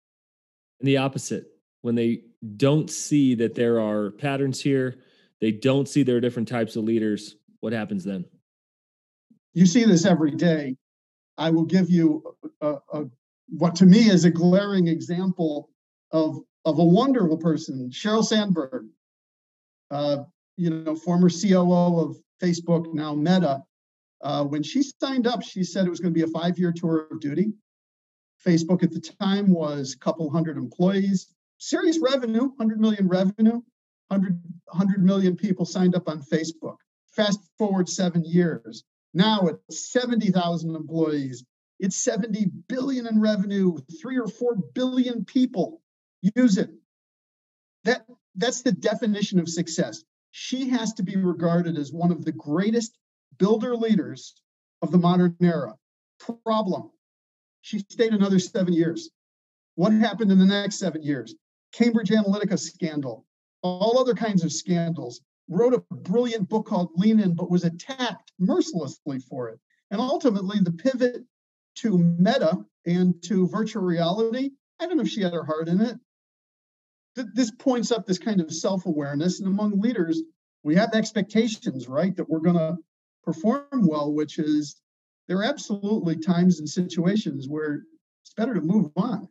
And 0.79 0.87
the 0.87 0.97
opposite, 0.97 1.45
when 1.81 1.95
they 1.95 2.21
don't 2.57 2.89
see 2.89 3.35
that 3.35 3.55
there 3.55 3.79
are 3.79 4.11
patterns 4.11 4.61
here, 4.61 4.99
they 5.41 5.51
don't 5.51 5.87
see 5.87 6.03
there 6.03 6.17
are 6.17 6.21
different 6.21 6.47
types 6.47 6.75
of 6.75 6.83
leaders, 6.83 7.35
what 7.61 7.73
happens 7.73 8.03
then? 8.03 8.25
You 9.53 9.65
see 9.65 9.85
this 9.85 10.05
every 10.05 10.31
day. 10.31 10.75
I 11.37 11.49
will 11.49 11.65
give 11.65 11.89
you 11.89 12.35
a, 12.61 12.75
a, 12.93 13.05
what 13.49 13.75
to 13.75 13.85
me 13.85 14.09
is 14.09 14.25
a 14.25 14.29
glaring 14.29 14.87
example 14.87 15.69
of, 16.11 16.39
of 16.65 16.79
a 16.79 16.83
wonderful 16.83 17.37
person, 17.37 17.89
Sheryl 17.89 18.23
Sandberg, 18.23 18.87
uh, 19.91 20.23
you 20.57 20.69
know, 20.69 20.95
former 20.95 21.29
COO 21.29 21.99
of 21.99 22.17
Facebook, 22.41 22.93
now 22.93 23.13
Meta. 23.13 23.63
Uh, 24.21 24.43
when 24.43 24.63
she 24.63 24.81
signed 24.81 25.27
up, 25.27 25.43
she 25.43 25.63
said 25.63 25.85
it 25.85 25.89
was 25.89 25.99
going 25.99 26.13
to 26.13 26.17
be 26.17 26.23
a 26.23 26.39
five 26.39 26.57
year 26.57 26.71
tour 26.71 27.07
of 27.11 27.19
duty. 27.19 27.53
Facebook 28.45 28.83
at 28.83 28.91
the 28.91 28.99
time 28.99 29.51
was 29.51 29.93
a 29.93 29.99
couple 29.99 30.29
hundred 30.29 30.57
employees 30.57 31.35
serious 31.57 31.99
revenue, 31.99 32.43
100 32.43 32.79
million 32.79 33.07
revenue, 33.07 33.61
100, 34.09 34.41
100 34.65 35.03
million 35.03 35.35
people 35.35 35.65
signed 35.65 35.95
up 35.95 36.07
on 36.07 36.21
Facebook. 36.21 36.77
Fast 37.15 37.39
forward 37.57 37.87
seven 37.87 38.23
years. 38.25 38.83
Now 39.13 39.47
it's 39.47 39.91
70,000 39.91 40.75
employees. 40.75 41.43
It's 41.79 41.97
70 41.97 42.45
billion 42.67 43.07
in 43.07 43.19
revenue, 43.19 43.77
three 44.01 44.17
or 44.17 44.27
four 44.27 44.55
billion 44.55 45.25
people 45.25 45.81
use 46.35 46.57
it. 46.57 46.69
That, 47.83 48.05
that's 48.35 48.61
the 48.61 48.71
definition 48.71 49.39
of 49.39 49.49
success. 49.49 50.03
she 50.31 50.69
has 50.69 50.93
to 50.93 51.03
be 51.03 51.15
regarded 51.15 51.77
as 51.77 51.93
one 51.93 52.11
of 52.11 52.25
the 52.25 52.31
greatest 52.31 52.97
builder 53.37 53.75
leaders 53.75 54.33
of 54.81 54.91
the 54.91 54.97
modern 54.97 55.35
era. 55.41 55.75
Problem. 56.43 56.91
She 57.61 57.79
stayed 57.79 58.13
another 58.13 58.39
seven 58.39 58.73
years. 58.73 59.09
What 59.75 59.91
happened 59.91 60.31
in 60.31 60.39
the 60.39 60.45
next 60.45 60.77
seven 60.77 61.03
years? 61.03 61.35
Cambridge 61.73 62.09
Analytica 62.09 62.57
scandal, 62.57 63.25
all 63.61 63.97
other 63.97 64.13
kinds 64.13 64.43
of 64.43 64.51
scandals. 64.51 65.21
Wrote 65.47 65.73
a 65.73 65.95
brilliant 65.95 66.49
book 66.49 66.65
called 66.65 66.89
Lean 66.95 67.19
In, 67.19 67.35
but 67.35 67.51
was 67.51 67.65
attacked 67.65 68.31
mercilessly 68.39 69.19
for 69.19 69.49
it. 69.49 69.59
And 69.91 70.01
ultimately, 70.01 70.57
the 70.59 70.71
pivot 70.71 71.23
to 71.75 71.97
meta 71.97 72.57
and 72.85 73.21
to 73.23 73.47
virtual 73.47 73.83
reality, 73.83 74.51
I 74.79 74.85
don't 74.85 74.97
know 74.97 75.03
if 75.03 75.09
she 75.09 75.21
had 75.21 75.33
her 75.33 75.43
heart 75.43 75.67
in 75.67 75.81
it. 75.81 75.97
This 77.33 77.51
points 77.51 77.91
up 77.91 78.05
this 78.05 78.19
kind 78.19 78.41
of 78.41 78.53
self 78.53 78.85
awareness. 78.85 79.39
And 79.39 79.47
among 79.47 79.79
leaders, 79.79 80.21
we 80.63 80.75
have 80.75 80.93
expectations, 80.93 81.87
right, 81.87 82.15
that 82.17 82.29
we're 82.29 82.39
going 82.39 82.57
to 82.57 82.77
perform 83.23 83.65
well, 83.71 84.11
which 84.11 84.37
is 84.37 84.81
there 85.27 85.37
are 85.37 85.43
absolutely 85.43 86.17
times 86.17 86.59
and 86.59 86.69
situations 86.69 87.47
where 87.47 87.83
it's 88.23 88.33
better 88.35 88.53
to 88.53 88.61
move 88.61 88.91
on. 88.95 89.29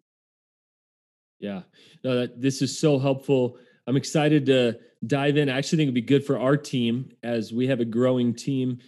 Yeah, 1.41 1.63
no, 2.03 2.21
that, 2.21 2.41
this 2.41 2.63
is 2.63 2.79
so 2.79 2.99
helpful. 2.99 3.59
I'm 3.87 3.97
excited 3.97 4.47
to 4.47 4.79
dive 5.07 5.37
in. 5.37 5.51
I 5.51 5.59
actually 5.59 5.79
think 5.79 5.87
it'd 5.89 5.95
be 5.95 6.01
good 6.01 6.25
for 6.25 6.39
our 6.39 6.57
team 6.57 7.11
as 7.23 7.53
we 7.53 7.67
have 7.67 7.81
a 7.81 7.85
growing 7.85 8.35
team 8.35 8.79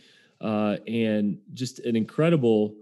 uh, 0.41 0.77
and 0.87 1.39
just 1.53 1.81
an 1.81 1.97
incredible 1.97 2.75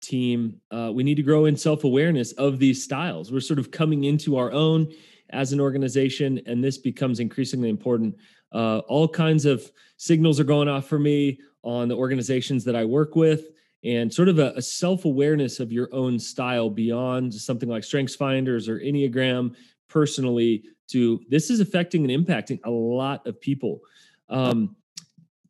team. 0.00 0.60
Uh, 0.70 0.90
we 0.94 1.02
need 1.02 1.16
to 1.16 1.22
grow 1.22 1.44
in 1.46 1.56
self 1.56 1.84
awareness 1.84 2.32
of 2.32 2.58
these 2.58 2.82
styles. 2.82 3.32
We're 3.32 3.40
sort 3.40 3.58
of 3.58 3.70
coming 3.70 4.04
into 4.04 4.36
our 4.36 4.52
own 4.52 4.92
as 5.30 5.52
an 5.52 5.60
organization, 5.60 6.40
and 6.46 6.62
this 6.62 6.78
becomes 6.78 7.20
increasingly 7.20 7.68
important. 7.68 8.16
Uh, 8.52 8.78
all 8.88 9.08
kinds 9.08 9.44
of 9.44 9.70
signals 9.96 10.40
are 10.40 10.44
going 10.44 10.68
off 10.68 10.88
for 10.88 10.98
me 10.98 11.38
on 11.62 11.88
the 11.88 11.96
organizations 11.96 12.64
that 12.64 12.74
I 12.74 12.84
work 12.84 13.14
with 13.14 13.50
and 13.84 14.12
sort 14.12 14.28
of 14.28 14.38
a, 14.38 14.52
a 14.56 14.62
self 14.62 15.04
awareness 15.04 15.60
of 15.60 15.72
your 15.72 15.88
own 15.92 16.18
style 16.18 16.68
beyond 16.68 17.32
something 17.32 17.68
like 17.68 17.84
Strengths 17.84 18.14
Finders 18.14 18.68
or 18.68 18.78
Enneagram 18.80 19.54
personally. 19.88 20.64
To 20.90 21.20
this 21.28 21.50
is 21.50 21.60
affecting 21.60 22.10
and 22.10 22.26
impacting 22.26 22.58
a 22.64 22.70
lot 22.70 23.26
of 23.26 23.40
people. 23.40 23.80
Um, 24.28 24.76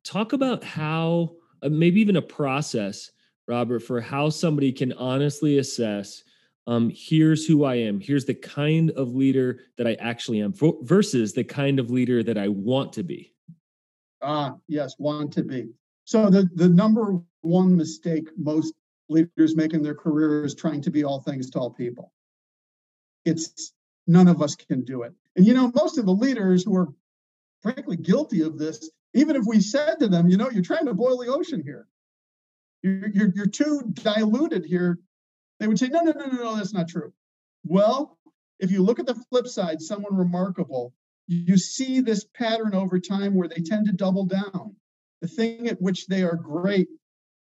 talk 0.05 0.33
about 0.33 0.63
how, 0.63 1.33
uh, 1.63 1.69
maybe 1.69 2.01
even 2.01 2.17
a 2.17 2.23
process, 2.23 3.11
Robert, 3.51 3.81
for 3.81 4.01
how 4.01 4.31
somebody 4.31 4.71
can 4.71 4.93
honestly 4.93 5.59
assess. 5.59 6.23
Um, 6.69 6.89
here's 6.95 7.45
who 7.45 7.65
I 7.65 7.75
am. 7.75 7.99
Here's 7.99 8.25
the 8.25 8.35
kind 8.35 8.93
of 8.93 9.17
leader 9.17 9.63
that 9.77 9.89
I 9.89 9.95
actually 9.95 10.41
am 10.41 10.55
versus 10.83 11.33
the 11.33 11.43
kind 11.43 11.81
of 11.81 11.91
leader 11.91 12.23
that 12.23 12.39
I 12.39 12.47
want 12.47 12.93
to 12.93 13.03
be. 13.03 13.35
Ah, 14.23 14.55
yes, 14.69 14.95
want 15.01 15.33
to 15.33 15.43
be. 15.43 15.69
So 16.05 16.31
the, 16.31 16.49
the 16.55 16.69
number 16.69 17.19
one 17.41 17.77
mistake 17.77 18.29
most 18.37 18.73
leaders 19.09 19.57
make 19.57 19.75
in 19.75 19.83
their 19.83 19.97
career 19.97 20.45
is 20.45 20.55
trying 20.55 20.83
to 20.83 20.91
be 20.93 21.03
all 21.03 21.21
things 21.21 21.51
to 21.51 21.59
all 21.59 21.71
people. 21.71 22.13
It's 23.25 23.73
none 24.07 24.29
of 24.29 24.43
us 24.43 24.55
can 24.55 24.85
do 24.85 25.03
it. 25.03 25.13
And 25.35 25.45
you 25.45 25.55
know, 25.55 25.73
most 25.75 25.99
of 25.99 26.07
the 26.07 26.13
leaders 26.13 26.63
who 26.63 26.77
are 26.77 26.89
frankly 27.63 27.97
guilty 27.97 28.43
of 28.43 28.59
this, 28.59 28.91
even 29.13 29.35
if 29.35 29.45
we 29.45 29.61
said 29.61 29.99
to 29.99 30.07
them, 30.07 30.29
you 30.29 30.37
know, 30.37 30.51
you're 30.51 30.63
trying 30.63 30.87
to 30.87 30.95
boil 30.95 31.19
the 31.19 31.33
ocean 31.33 31.63
here. 31.65 31.89
You're, 32.83 33.09
you're, 33.09 33.33
you're 33.35 33.47
too 33.47 33.83
diluted 33.93 34.65
here. 34.65 34.99
They 35.59 35.69
would 35.69 35.79
say, 35.79 35.89
no, 35.89 36.01
no, 36.01 36.13
no, 36.13 36.27
no, 36.27 36.43
no, 36.43 36.57
that's 36.57 36.73
not 36.73 36.89
true. 36.89 37.13
Well, 37.65 38.19
if 38.59 38.71
you 38.71 38.83
look 38.83 38.99
at 38.99 39.07
the 39.07 39.23
flip 39.31 39.47
side, 39.47 39.81
someone 39.81 40.17
remarkable, 40.17 40.95
you 41.27 41.57
see 41.59 42.01
this 42.01 42.25
pattern 42.35 42.75
over 42.75 42.99
time 42.99 43.35
where 43.35 43.49
they 43.49 43.63
tend 43.63 43.87
to 43.87 43.93
double 43.93 44.25
down 44.25 44.75
the 45.21 45.29
thing 45.29 45.69
at 45.69 45.81
which 45.81 46.07
they 46.07 46.23
are 46.23 46.37
great, 46.37 46.89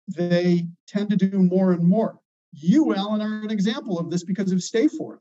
they 0.07 0.67
tend 0.87 1.09
to 1.09 1.15
do 1.15 1.39
more 1.39 1.71
and 1.71 1.83
more. 1.83 2.19
You, 2.51 2.93
Alan, 2.93 3.21
are 3.21 3.41
an 3.43 3.51
example 3.51 3.99
of 3.99 4.09
this 4.09 4.23
because 4.23 4.51
of 4.51 4.59
Stayforth. 4.59 5.19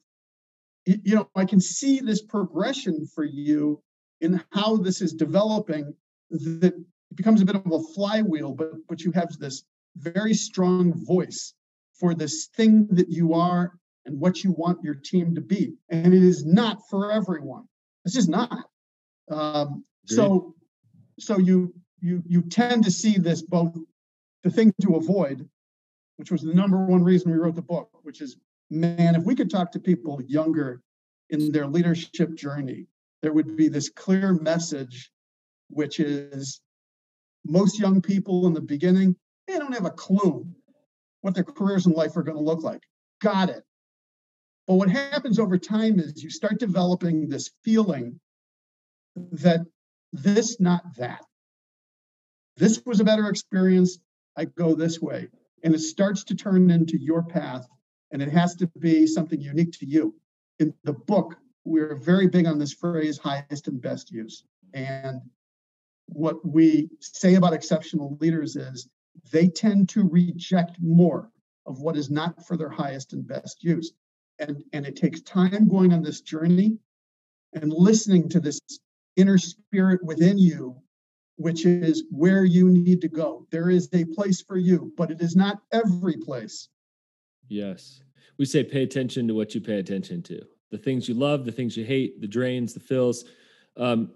You 0.86 1.16
know, 1.16 1.30
I 1.34 1.44
can 1.44 1.60
see 1.60 2.00
this 2.00 2.22
progression 2.22 3.06
for 3.14 3.24
you 3.24 3.82
in 4.20 4.42
how 4.52 4.76
this 4.76 5.02
is 5.02 5.12
developing 5.12 5.94
that 6.30 6.74
it 6.74 7.16
becomes 7.16 7.42
a 7.42 7.44
bit 7.44 7.56
of 7.56 7.70
a 7.70 7.82
flywheel, 7.94 8.54
but 8.54 8.72
but 8.88 9.02
you 9.02 9.12
have 9.12 9.28
this 9.38 9.64
very 9.96 10.34
strong 10.34 10.92
voice 11.04 11.54
for 11.98 12.14
this 12.14 12.46
thing 12.54 12.86
that 12.92 13.08
you 13.08 13.34
are 13.34 13.72
and 14.06 14.18
what 14.18 14.42
you 14.44 14.52
want 14.52 14.82
your 14.82 14.94
team 14.94 15.34
to 15.34 15.40
be. 15.40 15.74
And 15.88 16.14
it 16.14 16.22
is 16.22 16.44
not 16.44 16.80
for 16.88 17.12
everyone. 17.12 17.64
It's 18.04 18.14
just 18.14 18.28
not. 18.28 18.68
Um, 19.30 19.84
so 20.06 20.54
so 21.18 21.38
you 21.38 21.74
you 22.00 22.22
you 22.26 22.42
tend 22.42 22.84
to 22.84 22.90
see 22.90 23.18
this 23.18 23.42
both 23.42 23.76
the 24.44 24.50
thing 24.50 24.72
to 24.80 24.96
avoid, 24.96 25.48
which 26.16 26.30
was 26.30 26.42
the 26.42 26.54
number 26.54 26.84
one 26.84 27.02
reason 27.02 27.30
we 27.30 27.38
wrote 27.38 27.56
the 27.56 27.62
book, 27.62 27.90
which 28.02 28.20
is 28.20 28.36
man, 28.70 29.14
if 29.14 29.24
we 29.24 29.34
could 29.34 29.50
talk 29.50 29.72
to 29.72 29.80
people 29.80 30.22
younger 30.26 30.80
in 31.30 31.52
their 31.52 31.66
leadership 31.66 32.34
journey, 32.34 32.86
there 33.22 33.32
would 33.32 33.56
be 33.56 33.68
this 33.68 33.90
clear 33.90 34.32
message, 34.32 35.10
which 35.68 36.00
is 36.00 36.60
most 37.44 37.78
young 37.78 38.00
people 38.00 38.46
in 38.46 38.54
the 38.54 38.60
beginning, 38.60 39.16
they 39.48 39.58
don't 39.58 39.74
have 39.74 39.86
a 39.86 39.90
clue 39.90 40.46
what 41.22 41.34
their 41.34 41.44
careers 41.44 41.86
in 41.86 41.92
life 41.92 42.16
are 42.16 42.22
going 42.22 42.36
to 42.36 42.42
look 42.42 42.62
like. 42.62 42.82
Got 43.20 43.50
it. 43.50 43.64
But 44.68 44.74
what 44.74 44.90
happens 44.90 45.38
over 45.38 45.58
time 45.58 45.98
is 45.98 46.22
you 46.22 46.30
start 46.30 46.60
developing 46.60 47.28
this 47.28 47.50
feeling 47.64 48.20
that 49.32 49.60
this, 50.12 50.60
not 50.60 50.82
that 50.96 51.24
this 52.58 52.82
was 52.84 53.00
a 53.00 53.04
better 53.04 53.28
experience. 53.28 53.98
I 54.36 54.44
go 54.44 54.74
this 54.74 55.00
way. 55.00 55.28
And 55.64 55.74
it 55.74 55.80
starts 55.80 56.24
to 56.24 56.34
turn 56.34 56.70
into 56.70 56.98
your 56.98 57.22
path, 57.22 57.66
and 58.12 58.20
it 58.20 58.30
has 58.30 58.54
to 58.56 58.66
be 58.78 59.06
something 59.06 59.40
unique 59.40 59.72
to 59.78 59.86
you. 59.86 60.14
In 60.58 60.74
the 60.84 60.92
book, 60.92 61.36
we're 61.64 61.96
very 61.96 62.26
big 62.26 62.46
on 62.46 62.58
this 62.58 62.72
phrase 62.72 63.18
highest 63.18 63.68
and 63.68 63.80
best 63.80 64.10
use. 64.10 64.44
And 64.74 65.20
what 66.06 66.44
we 66.46 66.90
say 67.00 67.34
about 67.36 67.52
exceptional 67.52 68.16
leaders 68.20 68.56
is 68.56 68.88
they 69.30 69.48
tend 69.48 69.88
to 69.90 70.08
reject 70.08 70.76
more 70.80 71.30
of 71.66 71.80
what 71.80 71.96
is 71.96 72.10
not 72.10 72.46
for 72.46 72.56
their 72.56 72.70
highest 72.70 73.12
and 73.12 73.26
best 73.26 73.62
use. 73.62 73.92
And, 74.38 74.62
and 74.72 74.86
it 74.86 74.96
takes 74.96 75.20
time 75.22 75.68
going 75.68 75.92
on 75.92 76.02
this 76.02 76.20
journey 76.20 76.78
and 77.52 77.72
listening 77.72 78.28
to 78.30 78.40
this 78.40 78.60
inner 79.16 79.38
spirit 79.38 80.02
within 80.04 80.38
you 80.38 80.80
which 81.38 81.64
is 81.64 82.04
where 82.10 82.44
you 82.44 82.68
need 82.68 83.00
to 83.00 83.08
go. 83.08 83.46
There 83.50 83.70
is 83.70 83.88
a 83.92 84.04
place 84.04 84.42
for 84.42 84.58
you, 84.58 84.92
but 84.96 85.10
it 85.10 85.20
is 85.20 85.36
not 85.36 85.62
every 85.72 86.16
place. 86.16 86.68
Yes. 87.48 88.02
We 88.38 88.44
say 88.44 88.64
pay 88.64 88.82
attention 88.82 89.28
to 89.28 89.34
what 89.34 89.54
you 89.54 89.60
pay 89.60 89.78
attention 89.78 90.22
to 90.24 90.42
the 90.70 90.78
things 90.78 91.08
you 91.08 91.14
love, 91.14 91.46
the 91.46 91.52
things 91.52 91.76
you 91.76 91.84
hate, 91.84 92.20
the 92.20 92.26
drains, 92.26 92.74
the 92.74 92.80
fills, 92.80 93.24
um, 93.78 94.10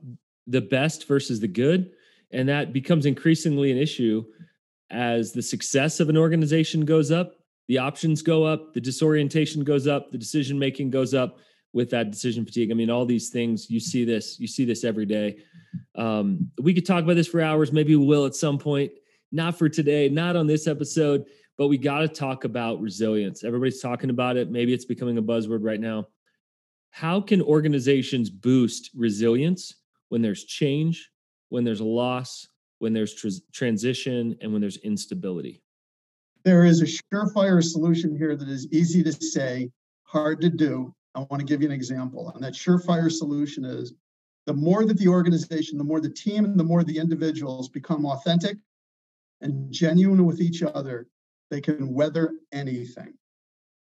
the 0.47 0.61
best 0.61 1.09
versus 1.09 1.41
the 1.41 1.49
good. 1.49 1.93
And 2.31 2.47
that 2.49 2.75
becomes 2.75 3.07
increasingly 3.07 3.71
an 3.71 3.79
issue 3.79 4.25
as 4.93 5.33
the 5.33 5.43
success 5.43 6.01
of 6.01 6.09
an 6.09 6.17
organization 6.17 6.85
goes 6.85 7.11
up, 7.11 7.35
the 7.69 7.79
options 7.79 8.23
go 8.23 8.45
up, 8.45 8.75
the 8.75 8.81
disorientation 8.81 9.65
goes 9.65 9.87
up, 9.87 10.11
the 10.11 10.19
decision 10.19 10.59
making 10.59 10.91
goes 10.91 11.15
up 11.15 11.39
with 11.73 11.91
that 11.91 12.11
decision 12.11 12.45
fatigue. 12.45 12.71
I 12.71 12.75
mean, 12.75 12.91
all 12.91 13.07
these 13.07 13.31
things 13.31 13.71
you 13.71 13.81
see 13.81 14.05
this, 14.05 14.39
you 14.39 14.47
see 14.47 14.65
this 14.65 14.85
every 14.85 15.07
day. 15.07 15.39
Um, 15.95 16.51
we 16.61 16.75
could 16.75 16.87
talk 16.87 17.03
about 17.03 17.17
this 17.17 17.29
for 17.29 17.41
hours. 17.41 17.73
Maybe 17.73 17.97
we 17.97 18.05
will 18.05 18.27
at 18.27 18.35
some 18.35 18.59
point. 18.59 18.93
Not 19.31 19.57
for 19.59 19.71
today, 19.71 20.11
not 20.11 20.37
on 20.37 20.47
this 20.47 20.67
episode, 20.67 21.25
but 21.57 21.69
we 21.69 21.79
got 21.79 22.01
to 22.01 22.09
talk 22.09 22.45
about 22.45 22.81
resilience. 22.81 23.45
Everybody's 23.45 23.81
talking 23.81 24.11
about 24.11 24.37
it. 24.37 24.51
Maybe 24.51 24.75
it's 24.75 24.85
becoming 24.85 25.17
a 25.17 25.23
buzzword 25.23 25.61
right 25.63 25.81
now. 25.81 26.09
How 26.91 27.23
can 27.23 27.41
organizations 27.41 28.29
boost 28.29 28.91
resilience 28.95 29.75
when 30.11 30.21
there's 30.21 30.45
change, 30.45 31.11
when 31.49 31.65
there's 31.65 31.81
a 31.81 31.85
loss, 31.85 32.49
when 32.83 32.93
there's 32.93 33.15
tr- 33.15 33.29
transition, 33.53 34.37
and 34.41 34.53
when 34.53 34.61
there's 34.61 34.79
instability? 34.79 35.63
There 36.45 36.65
is 36.65 36.83
a 36.83 36.87
surefire 37.15 37.63
solution 37.63 38.17
here 38.17 38.35
that 38.35 38.49
is 38.49 38.67
easy 38.73 39.05
to 39.05 39.13
say, 39.13 39.71
hard 40.03 40.41
to 40.41 40.51
do, 40.51 40.93
I 41.15 41.21
want 41.21 41.39
to 41.39 41.47
give 41.47 41.63
you 41.63 41.69
an 41.69 41.75
example. 41.75 42.33
And 42.35 42.43
that 42.43 42.55
surefire 42.55 43.11
solution 43.11 43.65
is 43.65 43.95
the 44.47 44.53
more 44.53 44.85
that 44.85 44.99
the 44.99 45.07
organization, 45.07 45.79
the 45.79 45.85
more 45.85 46.01
the 46.01 46.11
team, 46.11 46.45
and 46.45 46.59
the 46.59 46.65
more 46.65 46.83
the 46.83 46.99
individuals 46.99 47.69
become 47.69 48.05
authentic 48.05 48.57
and 49.41 49.71
genuine 49.71 50.27
with 50.27 50.41
each 50.41 50.65
other, 50.65 51.07
they 51.53 51.61
can 51.61 51.95
weather 51.95 52.33
anything. 52.51 53.15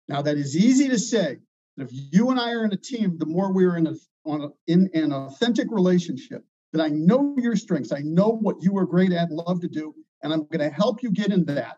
Now, 0.09 0.22
that 0.22 0.38
is 0.38 0.56
easy 0.56 0.88
to 0.88 0.98
say. 0.98 1.37
If 1.76 1.90
you 1.92 2.30
and 2.30 2.40
I 2.40 2.52
are 2.52 2.64
in 2.64 2.72
a 2.72 2.78
team, 2.78 3.18
the 3.18 3.26
more 3.26 3.52
we're 3.52 3.76
in 3.76 3.88
a, 3.88 3.94
a, 4.30 4.48
in 4.68 4.88
an 4.94 5.12
authentic 5.12 5.68
relationship, 5.70 6.46
that 6.72 6.83
I 6.83 6.88
know 6.88 7.35
your 7.38 7.57
strengths, 7.57 7.92
I 7.92 8.00
know 8.00 8.29
what 8.29 8.62
you 8.62 8.76
are 8.79 8.87
great 8.87 9.12
at, 9.12 9.31
love 9.31 9.61
to 9.61 9.68
do, 9.68 9.94
and 10.22 10.33
I'm 10.33 10.46
going 10.46 10.59
to 10.59 10.70
help 10.70 11.02
you 11.02 11.11
get 11.11 11.33
into 11.33 11.55
that. 11.55 11.76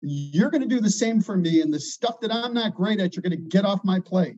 You're 0.00 0.50
going 0.50 0.62
to 0.62 0.68
do 0.68 0.80
the 0.80 0.90
same 0.90 1.20
for 1.20 1.36
me, 1.36 1.60
and 1.60 1.72
the 1.72 1.80
stuff 1.80 2.20
that 2.20 2.32
I'm 2.32 2.54
not 2.54 2.74
great 2.74 3.00
at, 3.00 3.16
you're 3.16 3.22
going 3.22 3.30
to 3.32 3.48
get 3.48 3.64
off 3.64 3.84
my 3.84 4.00
plate 4.00 4.36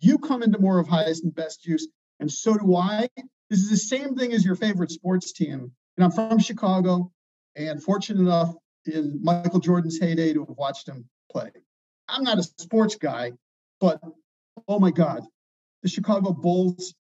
you 0.00 0.18
come 0.18 0.42
into 0.42 0.58
more 0.58 0.78
of 0.78 0.88
highest 0.88 1.24
and 1.24 1.34
best 1.34 1.66
use, 1.66 1.88
and 2.20 2.30
so 2.30 2.54
do 2.54 2.76
I, 2.76 3.08
This 3.50 3.60
is 3.60 3.70
the 3.70 3.76
same 3.76 4.14
thing 4.14 4.32
as 4.32 4.44
your 4.44 4.54
favorite 4.54 4.90
sports 4.90 5.32
team. 5.32 5.72
And 5.96 6.04
I'm 6.04 6.10
from 6.10 6.38
Chicago 6.38 7.12
and 7.56 7.82
fortunate 7.82 8.20
enough 8.20 8.54
in 8.86 9.20
Michael 9.22 9.60
Jordan's 9.60 9.98
heyday 9.98 10.32
to 10.32 10.40
have 10.40 10.56
watched 10.56 10.88
him 10.88 11.04
play. 11.30 11.50
I'm 12.08 12.24
not 12.24 12.38
a 12.38 12.42
sports 12.42 12.96
guy, 12.96 13.32
but 13.80 14.00
oh 14.68 14.78
my 14.78 14.90
God, 14.90 15.24
the 15.82 15.88
Chicago 15.88 16.32
Bulls, 16.32 16.94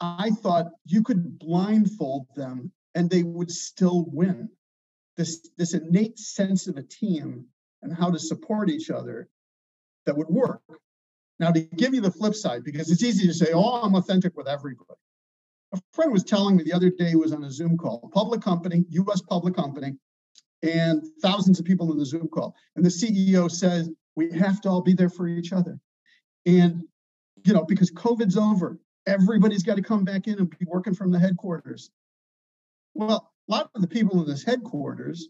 I 0.00 0.30
thought 0.30 0.72
you 0.86 1.02
could 1.02 1.38
blindfold 1.38 2.26
them 2.36 2.72
and 2.94 3.10
they 3.10 3.22
would 3.22 3.50
still 3.50 4.06
win. 4.12 4.48
This, 5.16 5.48
this 5.56 5.74
innate 5.74 6.18
sense 6.18 6.68
of 6.68 6.76
a 6.76 6.82
team 6.82 7.46
and 7.82 7.92
how 7.92 8.10
to 8.10 8.18
support 8.18 8.70
each 8.70 8.90
other 8.90 9.28
that 10.06 10.16
would 10.16 10.28
work. 10.28 10.62
Now, 11.40 11.52
to 11.52 11.60
give 11.60 11.94
you 11.94 12.00
the 12.00 12.10
flip 12.10 12.34
side, 12.34 12.64
because 12.64 12.90
it's 12.90 13.02
easy 13.02 13.26
to 13.26 13.34
say, 13.34 13.52
oh, 13.52 13.82
I'm 13.82 13.94
authentic 13.94 14.36
with 14.36 14.48
everybody. 14.48 14.98
A 15.72 15.80
friend 15.92 16.12
was 16.12 16.24
telling 16.24 16.56
me 16.56 16.62
the 16.62 16.72
other 16.72 16.90
day 16.90 17.14
was 17.14 17.32
on 17.32 17.44
a 17.44 17.50
Zoom 17.50 17.76
call, 17.76 18.10
public 18.12 18.40
company, 18.40 18.84
US 18.90 19.20
public 19.20 19.54
company, 19.54 19.96
and 20.62 21.04
thousands 21.20 21.60
of 21.60 21.66
people 21.66 21.92
in 21.92 21.98
the 21.98 22.06
Zoom 22.06 22.28
call. 22.28 22.54
And 22.74 22.84
the 22.84 22.88
CEO 22.88 23.50
says, 23.50 23.90
we 24.16 24.32
have 24.32 24.60
to 24.62 24.68
all 24.68 24.82
be 24.82 24.94
there 24.94 25.10
for 25.10 25.28
each 25.28 25.52
other. 25.52 25.78
And, 26.46 26.82
you 27.44 27.52
know, 27.52 27.64
because 27.64 27.90
COVID's 27.90 28.36
over, 28.36 28.78
everybody's 29.08 29.62
got 29.62 29.76
to 29.76 29.82
come 29.82 30.04
back 30.04 30.28
in 30.28 30.38
and 30.38 30.58
be 30.58 30.66
working 30.66 30.94
from 30.94 31.10
the 31.10 31.18
headquarters. 31.18 31.90
Well, 32.94 33.32
a 33.48 33.52
lot 33.52 33.70
of 33.74 33.80
the 33.80 33.88
people 33.88 34.20
in 34.20 34.28
this 34.28 34.44
headquarters, 34.44 35.28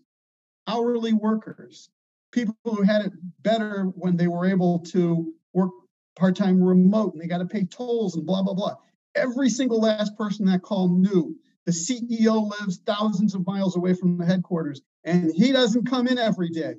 hourly 0.66 1.12
workers, 1.12 1.88
people 2.32 2.56
who 2.64 2.82
had 2.82 3.06
it 3.06 3.12
better 3.42 3.84
when 3.94 4.16
they 4.16 4.26
were 4.26 4.46
able 4.46 4.80
to 4.80 5.32
work 5.52 5.70
part-time 6.16 6.62
remote 6.62 7.12
and 7.12 7.22
they 7.22 7.28
got 7.28 7.38
to 7.38 7.46
pay 7.46 7.64
tolls 7.64 8.16
and 8.16 8.26
blah 8.26 8.42
blah 8.42 8.54
blah. 8.54 8.74
Every 9.14 9.48
single 9.48 9.80
last 9.80 10.16
person 10.16 10.46
that 10.46 10.62
call 10.62 10.88
knew 10.88 11.36
the 11.64 11.72
ceo 11.72 12.50
lives 12.50 12.80
thousands 12.84 13.34
of 13.34 13.46
miles 13.46 13.76
away 13.76 13.94
from 13.94 14.18
the 14.18 14.26
headquarters 14.26 14.82
and 15.04 15.30
he 15.34 15.52
doesn't 15.52 15.88
come 15.88 16.08
in 16.08 16.18
every 16.18 16.50
day. 16.50 16.74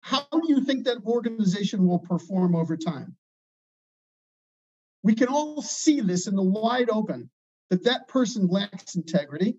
How 0.00 0.26
do 0.30 0.42
you 0.48 0.62
think 0.64 0.84
that 0.84 0.98
organization 1.04 1.86
will 1.86 1.98
perform 1.98 2.54
over 2.54 2.76
time 2.76 3.16
we 5.04 5.14
can 5.14 5.28
all 5.28 5.62
see 5.62 6.00
this 6.00 6.26
in 6.26 6.34
the 6.34 6.42
wide 6.42 6.90
open 6.90 7.30
that 7.70 7.84
that 7.84 8.08
person 8.08 8.48
lacks 8.48 8.96
integrity 8.96 9.54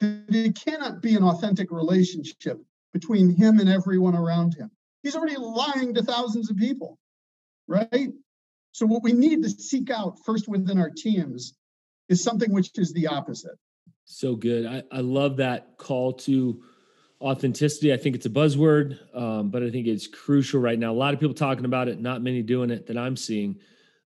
that 0.00 0.24
it 0.30 0.54
cannot 0.54 1.02
be 1.02 1.16
an 1.16 1.24
authentic 1.24 1.70
relationship 1.72 2.58
between 2.92 3.34
him 3.34 3.58
and 3.58 3.68
everyone 3.68 4.14
around 4.14 4.54
him. 4.54 4.70
He's 5.02 5.16
already 5.16 5.36
lying 5.36 5.92
to 5.94 6.02
thousands 6.02 6.50
of 6.50 6.56
people, 6.56 6.98
right? 7.66 8.10
So, 8.72 8.86
what 8.86 9.02
we 9.02 9.12
need 9.12 9.42
to 9.42 9.50
seek 9.50 9.90
out 9.90 10.18
first 10.24 10.48
within 10.48 10.78
our 10.78 10.90
teams 10.90 11.54
is 12.08 12.22
something 12.22 12.52
which 12.52 12.70
is 12.76 12.92
the 12.92 13.08
opposite. 13.08 13.58
So 14.04 14.36
good. 14.36 14.66
I, 14.66 14.82
I 14.90 15.00
love 15.00 15.36
that 15.38 15.76
call 15.76 16.12
to 16.14 16.62
authenticity. 17.20 17.92
I 17.92 17.96
think 17.96 18.14
it's 18.14 18.26
a 18.26 18.30
buzzword, 18.30 18.98
um, 19.14 19.50
but 19.50 19.62
I 19.62 19.70
think 19.70 19.86
it's 19.86 20.06
crucial 20.06 20.60
right 20.60 20.78
now. 20.78 20.92
A 20.92 20.94
lot 20.94 21.12
of 21.12 21.20
people 21.20 21.34
talking 21.34 21.64
about 21.64 21.88
it, 21.88 22.00
not 22.00 22.22
many 22.22 22.42
doing 22.42 22.70
it 22.70 22.86
that 22.86 22.96
I'm 22.96 23.16
seeing. 23.16 23.58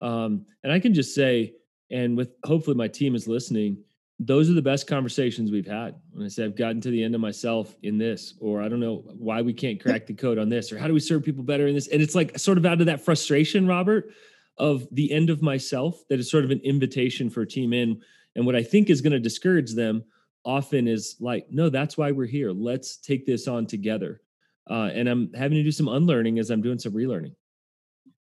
Um, 0.01 0.45
and 0.63 0.71
I 0.71 0.79
can 0.79 0.93
just 0.93 1.15
say, 1.15 1.53
and 1.91 2.17
with 2.17 2.31
hopefully 2.43 2.75
my 2.75 2.87
team 2.87 3.15
is 3.15 3.27
listening, 3.27 3.77
those 4.19 4.49
are 4.49 4.53
the 4.53 4.61
best 4.61 4.87
conversations 4.87 5.51
we've 5.51 5.67
had. 5.67 5.95
When 6.11 6.25
I 6.25 6.29
say 6.29 6.45
I've 6.45 6.55
gotten 6.55 6.79
to 6.81 6.89
the 6.89 7.03
end 7.03 7.15
of 7.15 7.21
myself 7.21 7.75
in 7.83 7.97
this, 7.97 8.35
or 8.39 8.61
I 8.61 8.69
don't 8.69 8.79
know 8.79 9.03
why 9.17 9.41
we 9.41 9.53
can't 9.53 9.81
crack 9.81 10.05
the 10.05 10.13
code 10.13 10.37
on 10.37 10.47
this, 10.47 10.71
or 10.71 10.77
how 10.77 10.87
do 10.87 10.93
we 10.93 10.99
serve 10.99 11.23
people 11.23 11.43
better 11.43 11.67
in 11.67 11.75
this? 11.75 11.89
And 11.89 12.01
it's 12.01 12.15
like 12.15 12.37
sort 12.39 12.57
of 12.57 12.65
out 12.65 12.79
of 12.79 12.87
that 12.87 13.01
frustration, 13.01 13.67
Robert, 13.67 14.09
of 14.57 14.87
the 14.91 15.11
end 15.11 15.29
of 15.29 15.41
myself, 15.41 16.01
that 16.09 16.19
is 16.19 16.31
sort 16.31 16.45
of 16.45 16.51
an 16.51 16.61
invitation 16.63 17.29
for 17.29 17.41
a 17.41 17.47
team 17.47 17.73
in. 17.73 18.01
And 18.35 18.45
what 18.45 18.55
I 18.55 18.63
think 18.63 18.89
is 18.89 19.01
going 19.01 19.13
to 19.13 19.19
discourage 19.19 19.73
them 19.73 20.03
often 20.45 20.87
is 20.87 21.17
like, 21.19 21.47
no, 21.49 21.69
that's 21.69 21.97
why 21.97 22.11
we're 22.11 22.25
here. 22.25 22.51
Let's 22.51 22.97
take 22.97 23.25
this 23.25 23.47
on 23.47 23.65
together. 23.65 24.21
Uh, 24.69 24.89
and 24.93 25.09
I'm 25.09 25.33
having 25.33 25.57
to 25.57 25.63
do 25.63 25.71
some 25.71 25.89
unlearning 25.89 26.39
as 26.39 26.49
I'm 26.51 26.61
doing 26.61 26.79
some 26.79 26.93
relearning. 26.93 27.35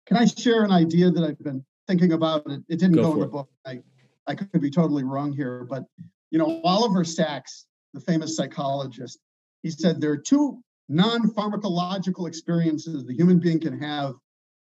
Can 0.06 0.16
I 0.16 0.24
share 0.24 0.64
an 0.64 0.70
idea 0.70 1.10
that 1.10 1.24
I've 1.24 1.38
been 1.38 1.64
thinking 1.86 2.12
about? 2.12 2.42
It, 2.46 2.62
it 2.68 2.78
didn't 2.78 2.96
go, 2.96 3.02
go 3.02 3.12
in 3.14 3.20
the 3.20 3.26
book. 3.26 3.48
I 3.64 3.80
I 4.26 4.34
could 4.34 4.60
be 4.60 4.70
totally 4.70 5.04
wrong 5.04 5.32
here, 5.32 5.64
but 5.68 5.84
you 6.30 6.38
know, 6.38 6.60
Oliver 6.64 7.04
Sacks, 7.04 7.66
the 7.94 8.00
famous 8.00 8.36
psychologist, 8.36 9.20
he 9.62 9.70
said 9.70 10.00
there 10.00 10.12
are 10.12 10.16
two 10.16 10.62
non-pharmacological 10.88 12.28
experiences 12.28 13.04
the 13.04 13.14
human 13.14 13.40
being 13.40 13.58
can 13.58 13.78
have 13.78 14.14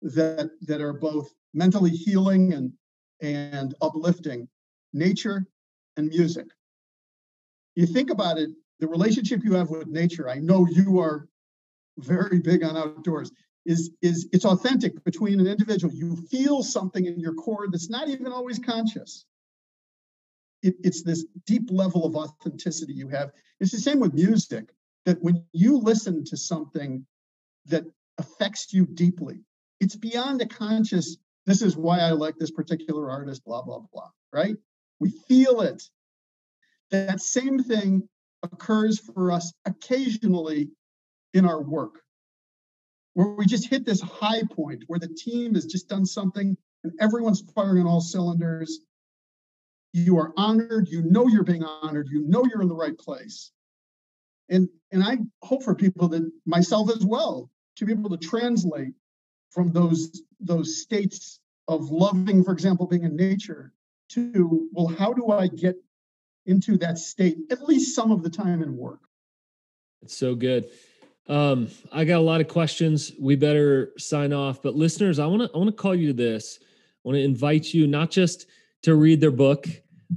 that 0.02 0.50
that 0.62 0.80
are 0.80 0.92
both 0.92 1.32
mentally 1.54 1.90
healing 1.90 2.52
and 2.52 2.72
and 3.22 3.74
uplifting 3.80 4.46
nature 4.92 5.46
and 5.96 6.08
music 6.08 6.46
you 7.74 7.86
think 7.86 8.10
about 8.10 8.36
it 8.36 8.50
the 8.80 8.86
relationship 8.86 9.40
you 9.42 9.54
have 9.54 9.70
with 9.70 9.86
nature 9.86 10.28
i 10.28 10.38
know 10.38 10.66
you 10.70 11.00
are 11.00 11.26
very 11.96 12.38
big 12.38 12.62
on 12.62 12.76
outdoors 12.76 13.32
is 13.66 13.90
is 14.00 14.28
it's 14.32 14.44
authentic 14.44 15.02
between 15.04 15.38
an 15.38 15.46
individual 15.46 15.92
you 15.92 16.16
feel 16.16 16.62
something 16.62 17.04
in 17.04 17.20
your 17.20 17.34
core 17.34 17.66
that's 17.70 17.90
not 17.90 18.08
even 18.08 18.28
always 18.28 18.58
conscious 18.58 19.26
it, 20.62 20.76
it's 20.82 21.02
this 21.02 21.24
deep 21.46 21.70
level 21.70 22.04
of 22.04 22.16
authenticity 22.16 22.92
you 22.92 23.08
have. 23.08 23.32
It's 23.60 23.72
the 23.72 23.78
same 23.78 24.00
with 24.00 24.14
music, 24.14 24.70
that 25.06 25.22
when 25.22 25.44
you 25.52 25.78
listen 25.78 26.24
to 26.24 26.36
something 26.36 27.04
that 27.66 27.84
affects 28.18 28.72
you 28.72 28.86
deeply, 28.86 29.40
it's 29.80 29.96
beyond 29.96 30.42
a 30.42 30.46
conscious, 30.46 31.16
this 31.46 31.62
is 31.62 31.76
why 31.76 32.00
I 32.00 32.10
like 32.10 32.36
this 32.36 32.50
particular 32.50 33.10
artist, 33.10 33.44
blah, 33.44 33.62
blah, 33.62 33.80
blah, 33.92 34.10
right? 34.32 34.56
We 34.98 35.10
feel 35.10 35.62
it. 35.62 35.82
That 36.90 37.20
same 37.20 37.62
thing 37.62 38.08
occurs 38.42 38.98
for 38.98 39.32
us 39.32 39.52
occasionally 39.64 40.70
in 41.32 41.46
our 41.46 41.62
work, 41.62 42.02
where 43.14 43.28
we 43.28 43.46
just 43.46 43.68
hit 43.68 43.84
this 43.84 44.00
high 44.00 44.42
point 44.50 44.84
where 44.86 44.98
the 44.98 45.08
team 45.08 45.54
has 45.54 45.66
just 45.66 45.88
done 45.88 46.06
something 46.06 46.56
and 46.84 46.92
everyone's 47.00 47.42
firing 47.54 47.82
on 47.82 47.86
all 47.86 48.00
cylinders. 48.00 48.80
You 49.92 50.18
are 50.18 50.32
honored. 50.36 50.88
You 50.88 51.02
know 51.02 51.26
you're 51.26 51.44
being 51.44 51.64
honored. 51.64 52.08
You 52.10 52.26
know 52.26 52.44
you're 52.44 52.62
in 52.62 52.68
the 52.68 52.74
right 52.74 52.96
place. 52.96 53.50
And 54.48 54.68
and 54.90 55.02
i 55.02 55.18
hope 55.42 55.62
for 55.62 55.74
people 55.74 56.08
that 56.08 56.28
myself 56.44 56.90
as 56.90 57.04
well 57.04 57.50
to 57.76 57.84
be 57.84 57.92
able 57.92 58.10
to 58.10 58.16
translate 58.16 58.94
from 59.50 59.72
those 59.72 60.22
those 60.40 60.82
states 60.82 61.38
of 61.68 61.90
loving 61.90 62.42
for 62.42 62.52
example 62.52 62.86
being 62.86 63.04
in 63.04 63.14
nature 63.14 63.72
to 64.08 64.68
well 64.72 64.88
how 64.88 65.12
do 65.12 65.30
i 65.30 65.46
get 65.46 65.76
into 66.46 66.78
that 66.78 66.98
state 66.98 67.38
at 67.50 67.62
least 67.62 67.94
some 67.94 68.10
of 68.10 68.22
the 68.22 68.30
time 68.30 68.62
in 68.62 68.76
work? 68.76 69.00
It's 70.02 70.16
so 70.16 70.34
good 70.34 70.68
um 71.28 71.68
i 71.92 72.04
got 72.04 72.18
a 72.18 72.20
lot 72.20 72.40
of 72.40 72.48
questions 72.48 73.12
we 73.20 73.36
better 73.36 73.92
sign 73.98 74.32
off 74.32 74.62
but 74.62 74.74
listeners 74.74 75.18
i 75.18 75.26
want 75.26 75.42
to 75.42 75.50
i 75.54 75.58
want 75.58 75.68
to 75.68 75.82
call 75.82 75.94
you 75.94 76.08
to 76.08 76.12
this 76.12 76.58
i 76.62 76.64
want 77.04 77.16
to 77.16 77.22
invite 77.22 77.72
you 77.72 77.86
not 77.86 78.10
just 78.10 78.46
to 78.82 78.94
read 78.94 79.20
their 79.20 79.30
book. 79.30 79.66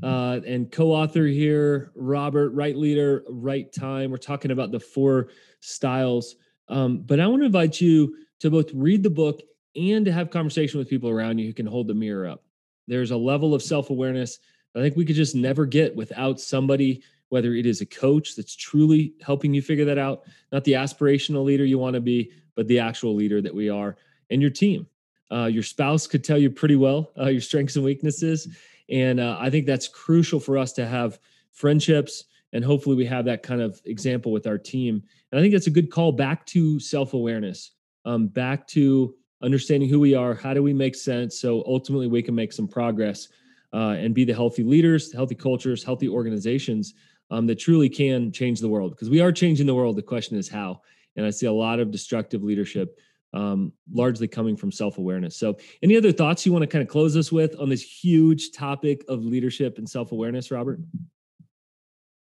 Uh, 0.01 0.39
and 0.47 0.71
co-author 0.71 1.25
here, 1.25 1.91
Robert, 1.95 2.49
right 2.49 2.75
leader, 2.75 3.23
right 3.29 3.71
time. 3.71 4.09
We're 4.09 4.17
talking 4.17 4.49
about 4.49 4.71
the 4.71 4.79
four 4.79 5.29
styles. 5.59 6.35
Um, 6.67 6.99
but 6.99 7.19
I 7.19 7.27
want 7.27 7.43
to 7.43 7.45
invite 7.45 7.79
you 7.79 8.17
to 8.39 8.49
both 8.49 8.71
read 8.73 9.03
the 9.03 9.11
book 9.11 9.41
and 9.75 10.03
to 10.05 10.11
have 10.11 10.31
conversation 10.31 10.79
with 10.79 10.89
people 10.89 11.11
around 11.11 11.37
you 11.37 11.45
who 11.45 11.53
can 11.53 11.67
hold 11.67 11.87
the 11.87 11.93
mirror 11.93 12.27
up. 12.27 12.43
There's 12.87 13.11
a 13.11 13.17
level 13.17 13.53
of 13.53 13.61
self-awareness 13.61 14.39
I 14.75 14.79
think 14.79 14.95
we 14.95 15.05
could 15.05 15.15
just 15.15 15.35
never 15.35 15.67
get 15.67 15.95
without 15.95 16.39
somebody, 16.39 17.03
whether 17.33 17.55
it 17.55 17.65
is 17.65 17.81
a 17.81 17.85
coach 17.87 18.35
that's 18.35 18.55
truly 18.55 19.15
helping 19.19 19.55
you 19.55 19.61
figure 19.63 19.85
that 19.85 19.97
out, 19.97 20.21
not 20.51 20.63
the 20.65 20.73
aspirational 20.73 21.43
leader 21.43 21.65
you 21.65 21.79
want 21.79 21.95
to 21.95 21.99
be, 21.99 22.31
but 22.55 22.67
the 22.67 22.77
actual 22.77 23.15
leader 23.15 23.41
that 23.41 23.55
we 23.55 23.69
are, 23.69 23.97
and 24.29 24.39
your 24.39 24.51
team. 24.51 24.85
Uh, 25.31 25.47
your 25.47 25.63
spouse 25.63 26.05
could 26.05 26.23
tell 26.23 26.37
you 26.37 26.51
pretty 26.51 26.75
well 26.75 27.11
uh, 27.19 27.29
your 27.29 27.41
strengths 27.41 27.75
and 27.75 27.83
weaknesses. 27.83 28.55
And 28.87 29.19
uh, 29.19 29.35
I 29.39 29.49
think 29.49 29.65
that's 29.65 29.87
crucial 29.87 30.39
for 30.39 30.59
us 30.59 30.73
to 30.73 30.85
have 30.85 31.17
friendships. 31.53 32.25
And 32.51 32.63
hopefully, 32.63 32.95
we 32.95 33.05
have 33.07 33.25
that 33.25 33.41
kind 33.41 33.61
of 33.61 33.81
example 33.85 34.31
with 34.31 34.45
our 34.45 34.59
team. 34.59 35.01
And 35.31 35.39
I 35.39 35.41
think 35.41 35.53
that's 35.53 35.65
a 35.65 35.71
good 35.71 35.89
call 35.89 36.11
back 36.11 36.45
to 36.47 36.79
self 36.79 37.15
awareness, 37.15 37.71
um, 38.05 38.27
back 38.27 38.67
to 38.67 39.15
understanding 39.41 39.89
who 39.89 39.99
we 39.99 40.13
are. 40.13 40.35
How 40.35 40.53
do 40.53 40.61
we 40.61 40.71
make 40.71 40.93
sense? 40.93 41.39
So 41.39 41.63
ultimately, 41.65 42.05
we 42.05 42.21
can 42.21 42.35
make 42.35 42.53
some 42.53 42.67
progress 42.67 43.27
uh, 43.73 43.95
and 43.97 44.13
be 44.13 44.23
the 44.23 44.33
healthy 44.33 44.61
leaders, 44.61 45.11
healthy 45.11 45.33
cultures, 45.33 45.83
healthy 45.83 46.07
organizations 46.07 46.93
um, 47.31 47.47
that 47.47 47.59
truly 47.59 47.89
can 47.89 48.31
change 48.31 48.59
the 48.59 48.69
world. 48.69 48.91
Because 48.91 49.09
we 49.09 49.21
are 49.21 49.31
changing 49.31 49.67
the 49.67 49.75
world. 49.75 49.95
The 49.95 50.01
question 50.01 50.37
is 50.37 50.49
how. 50.49 50.81
And 51.15 51.25
I 51.25 51.29
see 51.29 51.45
a 51.45 51.53
lot 51.53 51.79
of 51.79 51.91
destructive 51.91 52.43
leadership 52.43 52.97
um, 53.33 53.73
largely 53.91 54.27
coming 54.27 54.55
from 54.55 54.71
self 54.71 54.97
awareness. 54.97 55.35
So, 55.35 55.57
any 55.81 55.97
other 55.97 56.11
thoughts 56.11 56.45
you 56.45 56.51
want 56.51 56.63
to 56.63 56.67
kind 56.67 56.81
of 56.81 56.87
close 56.87 57.17
us 57.17 57.31
with 57.31 57.59
on 57.59 57.69
this 57.69 57.81
huge 57.81 58.51
topic 58.51 59.03
of 59.07 59.23
leadership 59.23 59.77
and 59.77 59.89
self 59.89 60.11
awareness, 60.11 60.51
Robert? 60.51 60.79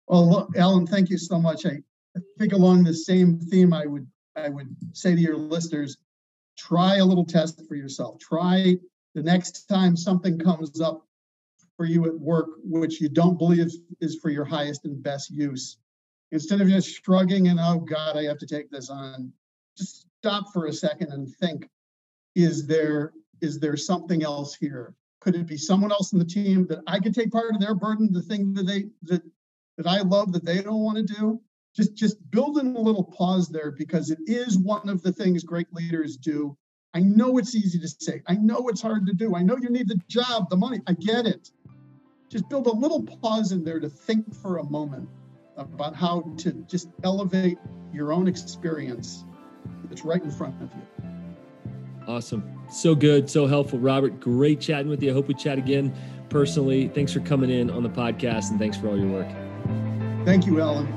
Well, 0.07 0.49
Alan, 0.55 0.87
thank 0.87 1.09
you 1.09 1.17
so 1.17 1.39
much. 1.39 1.65
I 1.65 1.81
think 2.37 2.53
along 2.53 2.83
the 2.83 2.93
same 2.93 3.39
theme, 3.39 3.73
I 3.73 3.85
would 3.85 4.07
I 4.35 4.49
would 4.49 4.75
say 4.93 5.15
to 5.15 5.21
your 5.21 5.37
listeners, 5.37 5.97
try 6.57 6.97
a 6.97 7.05
little 7.05 7.25
test 7.25 7.61
for 7.67 7.75
yourself. 7.75 8.19
Try 8.19 8.77
the 9.13 9.23
next 9.23 9.67
time 9.67 9.97
something 9.97 10.39
comes 10.39 10.79
up 10.79 11.05
for 11.81 11.85
you 11.87 12.05
at 12.05 12.19
work 12.19 12.45
which 12.63 13.01
you 13.01 13.09
don't 13.09 13.39
believe 13.39 13.71
is 14.01 14.19
for 14.21 14.29
your 14.29 14.45
highest 14.45 14.85
and 14.85 15.01
best 15.01 15.31
use. 15.31 15.77
Instead 16.31 16.61
of 16.61 16.67
just 16.67 17.03
shrugging 17.03 17.47
and, 17.47 17.59
oh 17.59 17.79
God, 17.79 18.15
I 18.15 18.25
have 18.25 18.37
to 18.37 18.45
take 18.45 18.69
this 18.69 18.91
on, 18.91 19.33
just 19.75 20.05
stop 20.19 20.53
for 20.53 20.67
a 20.67 20.73
second 20.73 21.11
and 21.11 21.27
think, 21.37 21.67
is 22.35 22.67
there 22.67 23.13
is 23.41 23.59
there 23.59 23.75
something 23.75 24.21
else 24.21 24.53
here? 24.53 24.93
Could 25.21 25.33
it 25.33 25.47
be 25.47 25.57
someone 25.57 25.91
else 25.91 26.13
in 26.13 26.19
the 26.19 26.25
team 26.25 26.67
that 26.67 26.83
I 26.85 26.99
could 26.99 27.15
take 27.15 27.31
part 27.31 27.51
of 27.51 27.59
their 27.59 27.73
burden, 27.73 28.13
the 28.13 28.21
thing 28.21 28.53
that 28.53 28.67
they 28.67 28.85
that 29.01 29.23
that 29.77 29.87
I 29.87 30.01
love 30.01 30.33
that 30.33 30.45
they 30.45 30.61
don't 30.61 30.83
want 30.83 30.99
to 30.99 31.15
do? 31.15 31.41
Just 31.75 31.95
just 31.95 32.29
building 32.29 32.75
a 32.75 32.79
little 32.79 33.05
pause 33.05 33.49
there 33.49 33.71
because 33.71 34.11
it 34.11 34.19
is 34.27 34.55
one 34.55 34.87
of 34.87 35.01
the 35.01 35.11
things 35.11 35.43
great 35.43 35.73
leaders 35.73 36.15
do. 36.15 36.55
I 36.93 36.99
know 36.99 37.39
it's 37.39 37.55
easy 37.55 37.79
to 37.79 37.87
say. 37.87 38.21
I 38.27 38.35
know 38.35 38.67
it's 38.67 38.83
hard 38.83 39.07
to 39.07 39.13
do. 39.13 39.35
I 39.35 39.41
know 39.41 39.57
you 39.57 39.71
need 39.71 39.87
the 39.87 39.99
job, 40.07 40.47
the 40.51 40.57
money. 40.57 40.81
I 40.85 40.93
get 40.93 41.25
it 41.25 41.49
just 42.31 42.47
build 42.47 42.65
a 42.65 42.71
little 42.71 43.03
pause 43.03 43.51
in 43.51 43.63
there 43.63 43.79
to 43.79 43.89
think 43.89 44.33
for 44.33 44.59
a 44.59 44.63
moment 44.63 45.09
about 45.57 45.93
how 45.95 46.21
to 46.37 46.53
just 46.67 46.87
elevate 47.03 47.57
your 47.93 48.13
own 48.13 48.27
experience 48.27 49.25
that's 49.83 50.05
right 50.05 50.23
in 50.23 50.31
front 50.31 50.55
of 50.61 50.69
you. 50.73 50.81
Awesome. 52.07 52.43
So 52.71 52.95
good. 52.95 53.29
So 53.29 53.47
helpful. 53.47 53.79
Robert, 53.79 54.19
great 54.21 54.61
chatting 54.61 54.87
with 54.87 55.03
you. 55.03 55.11
I 55.11 55.13
hope 55.13 55.27
we 55.27 55.33
chat 55.33 55.57
again 55.57 55.93
personally. 56.29 56.87
Thanks 56.87 57.11
for 57.11 57.19
coming 57.19 57.49
in 57.49 57.69
on 57.69 57.83
the 57.83 57.89
podcast 57.89 58.49
and 58.49 58.57
thanks 58.57 58.77
for 58.77 58.87
all 58.87 58.97
your 58.97 59.09
work. 59.09 59.27
Thank 60.25 60.45
you, 60.45 60.61
Alan. 60.61 60.87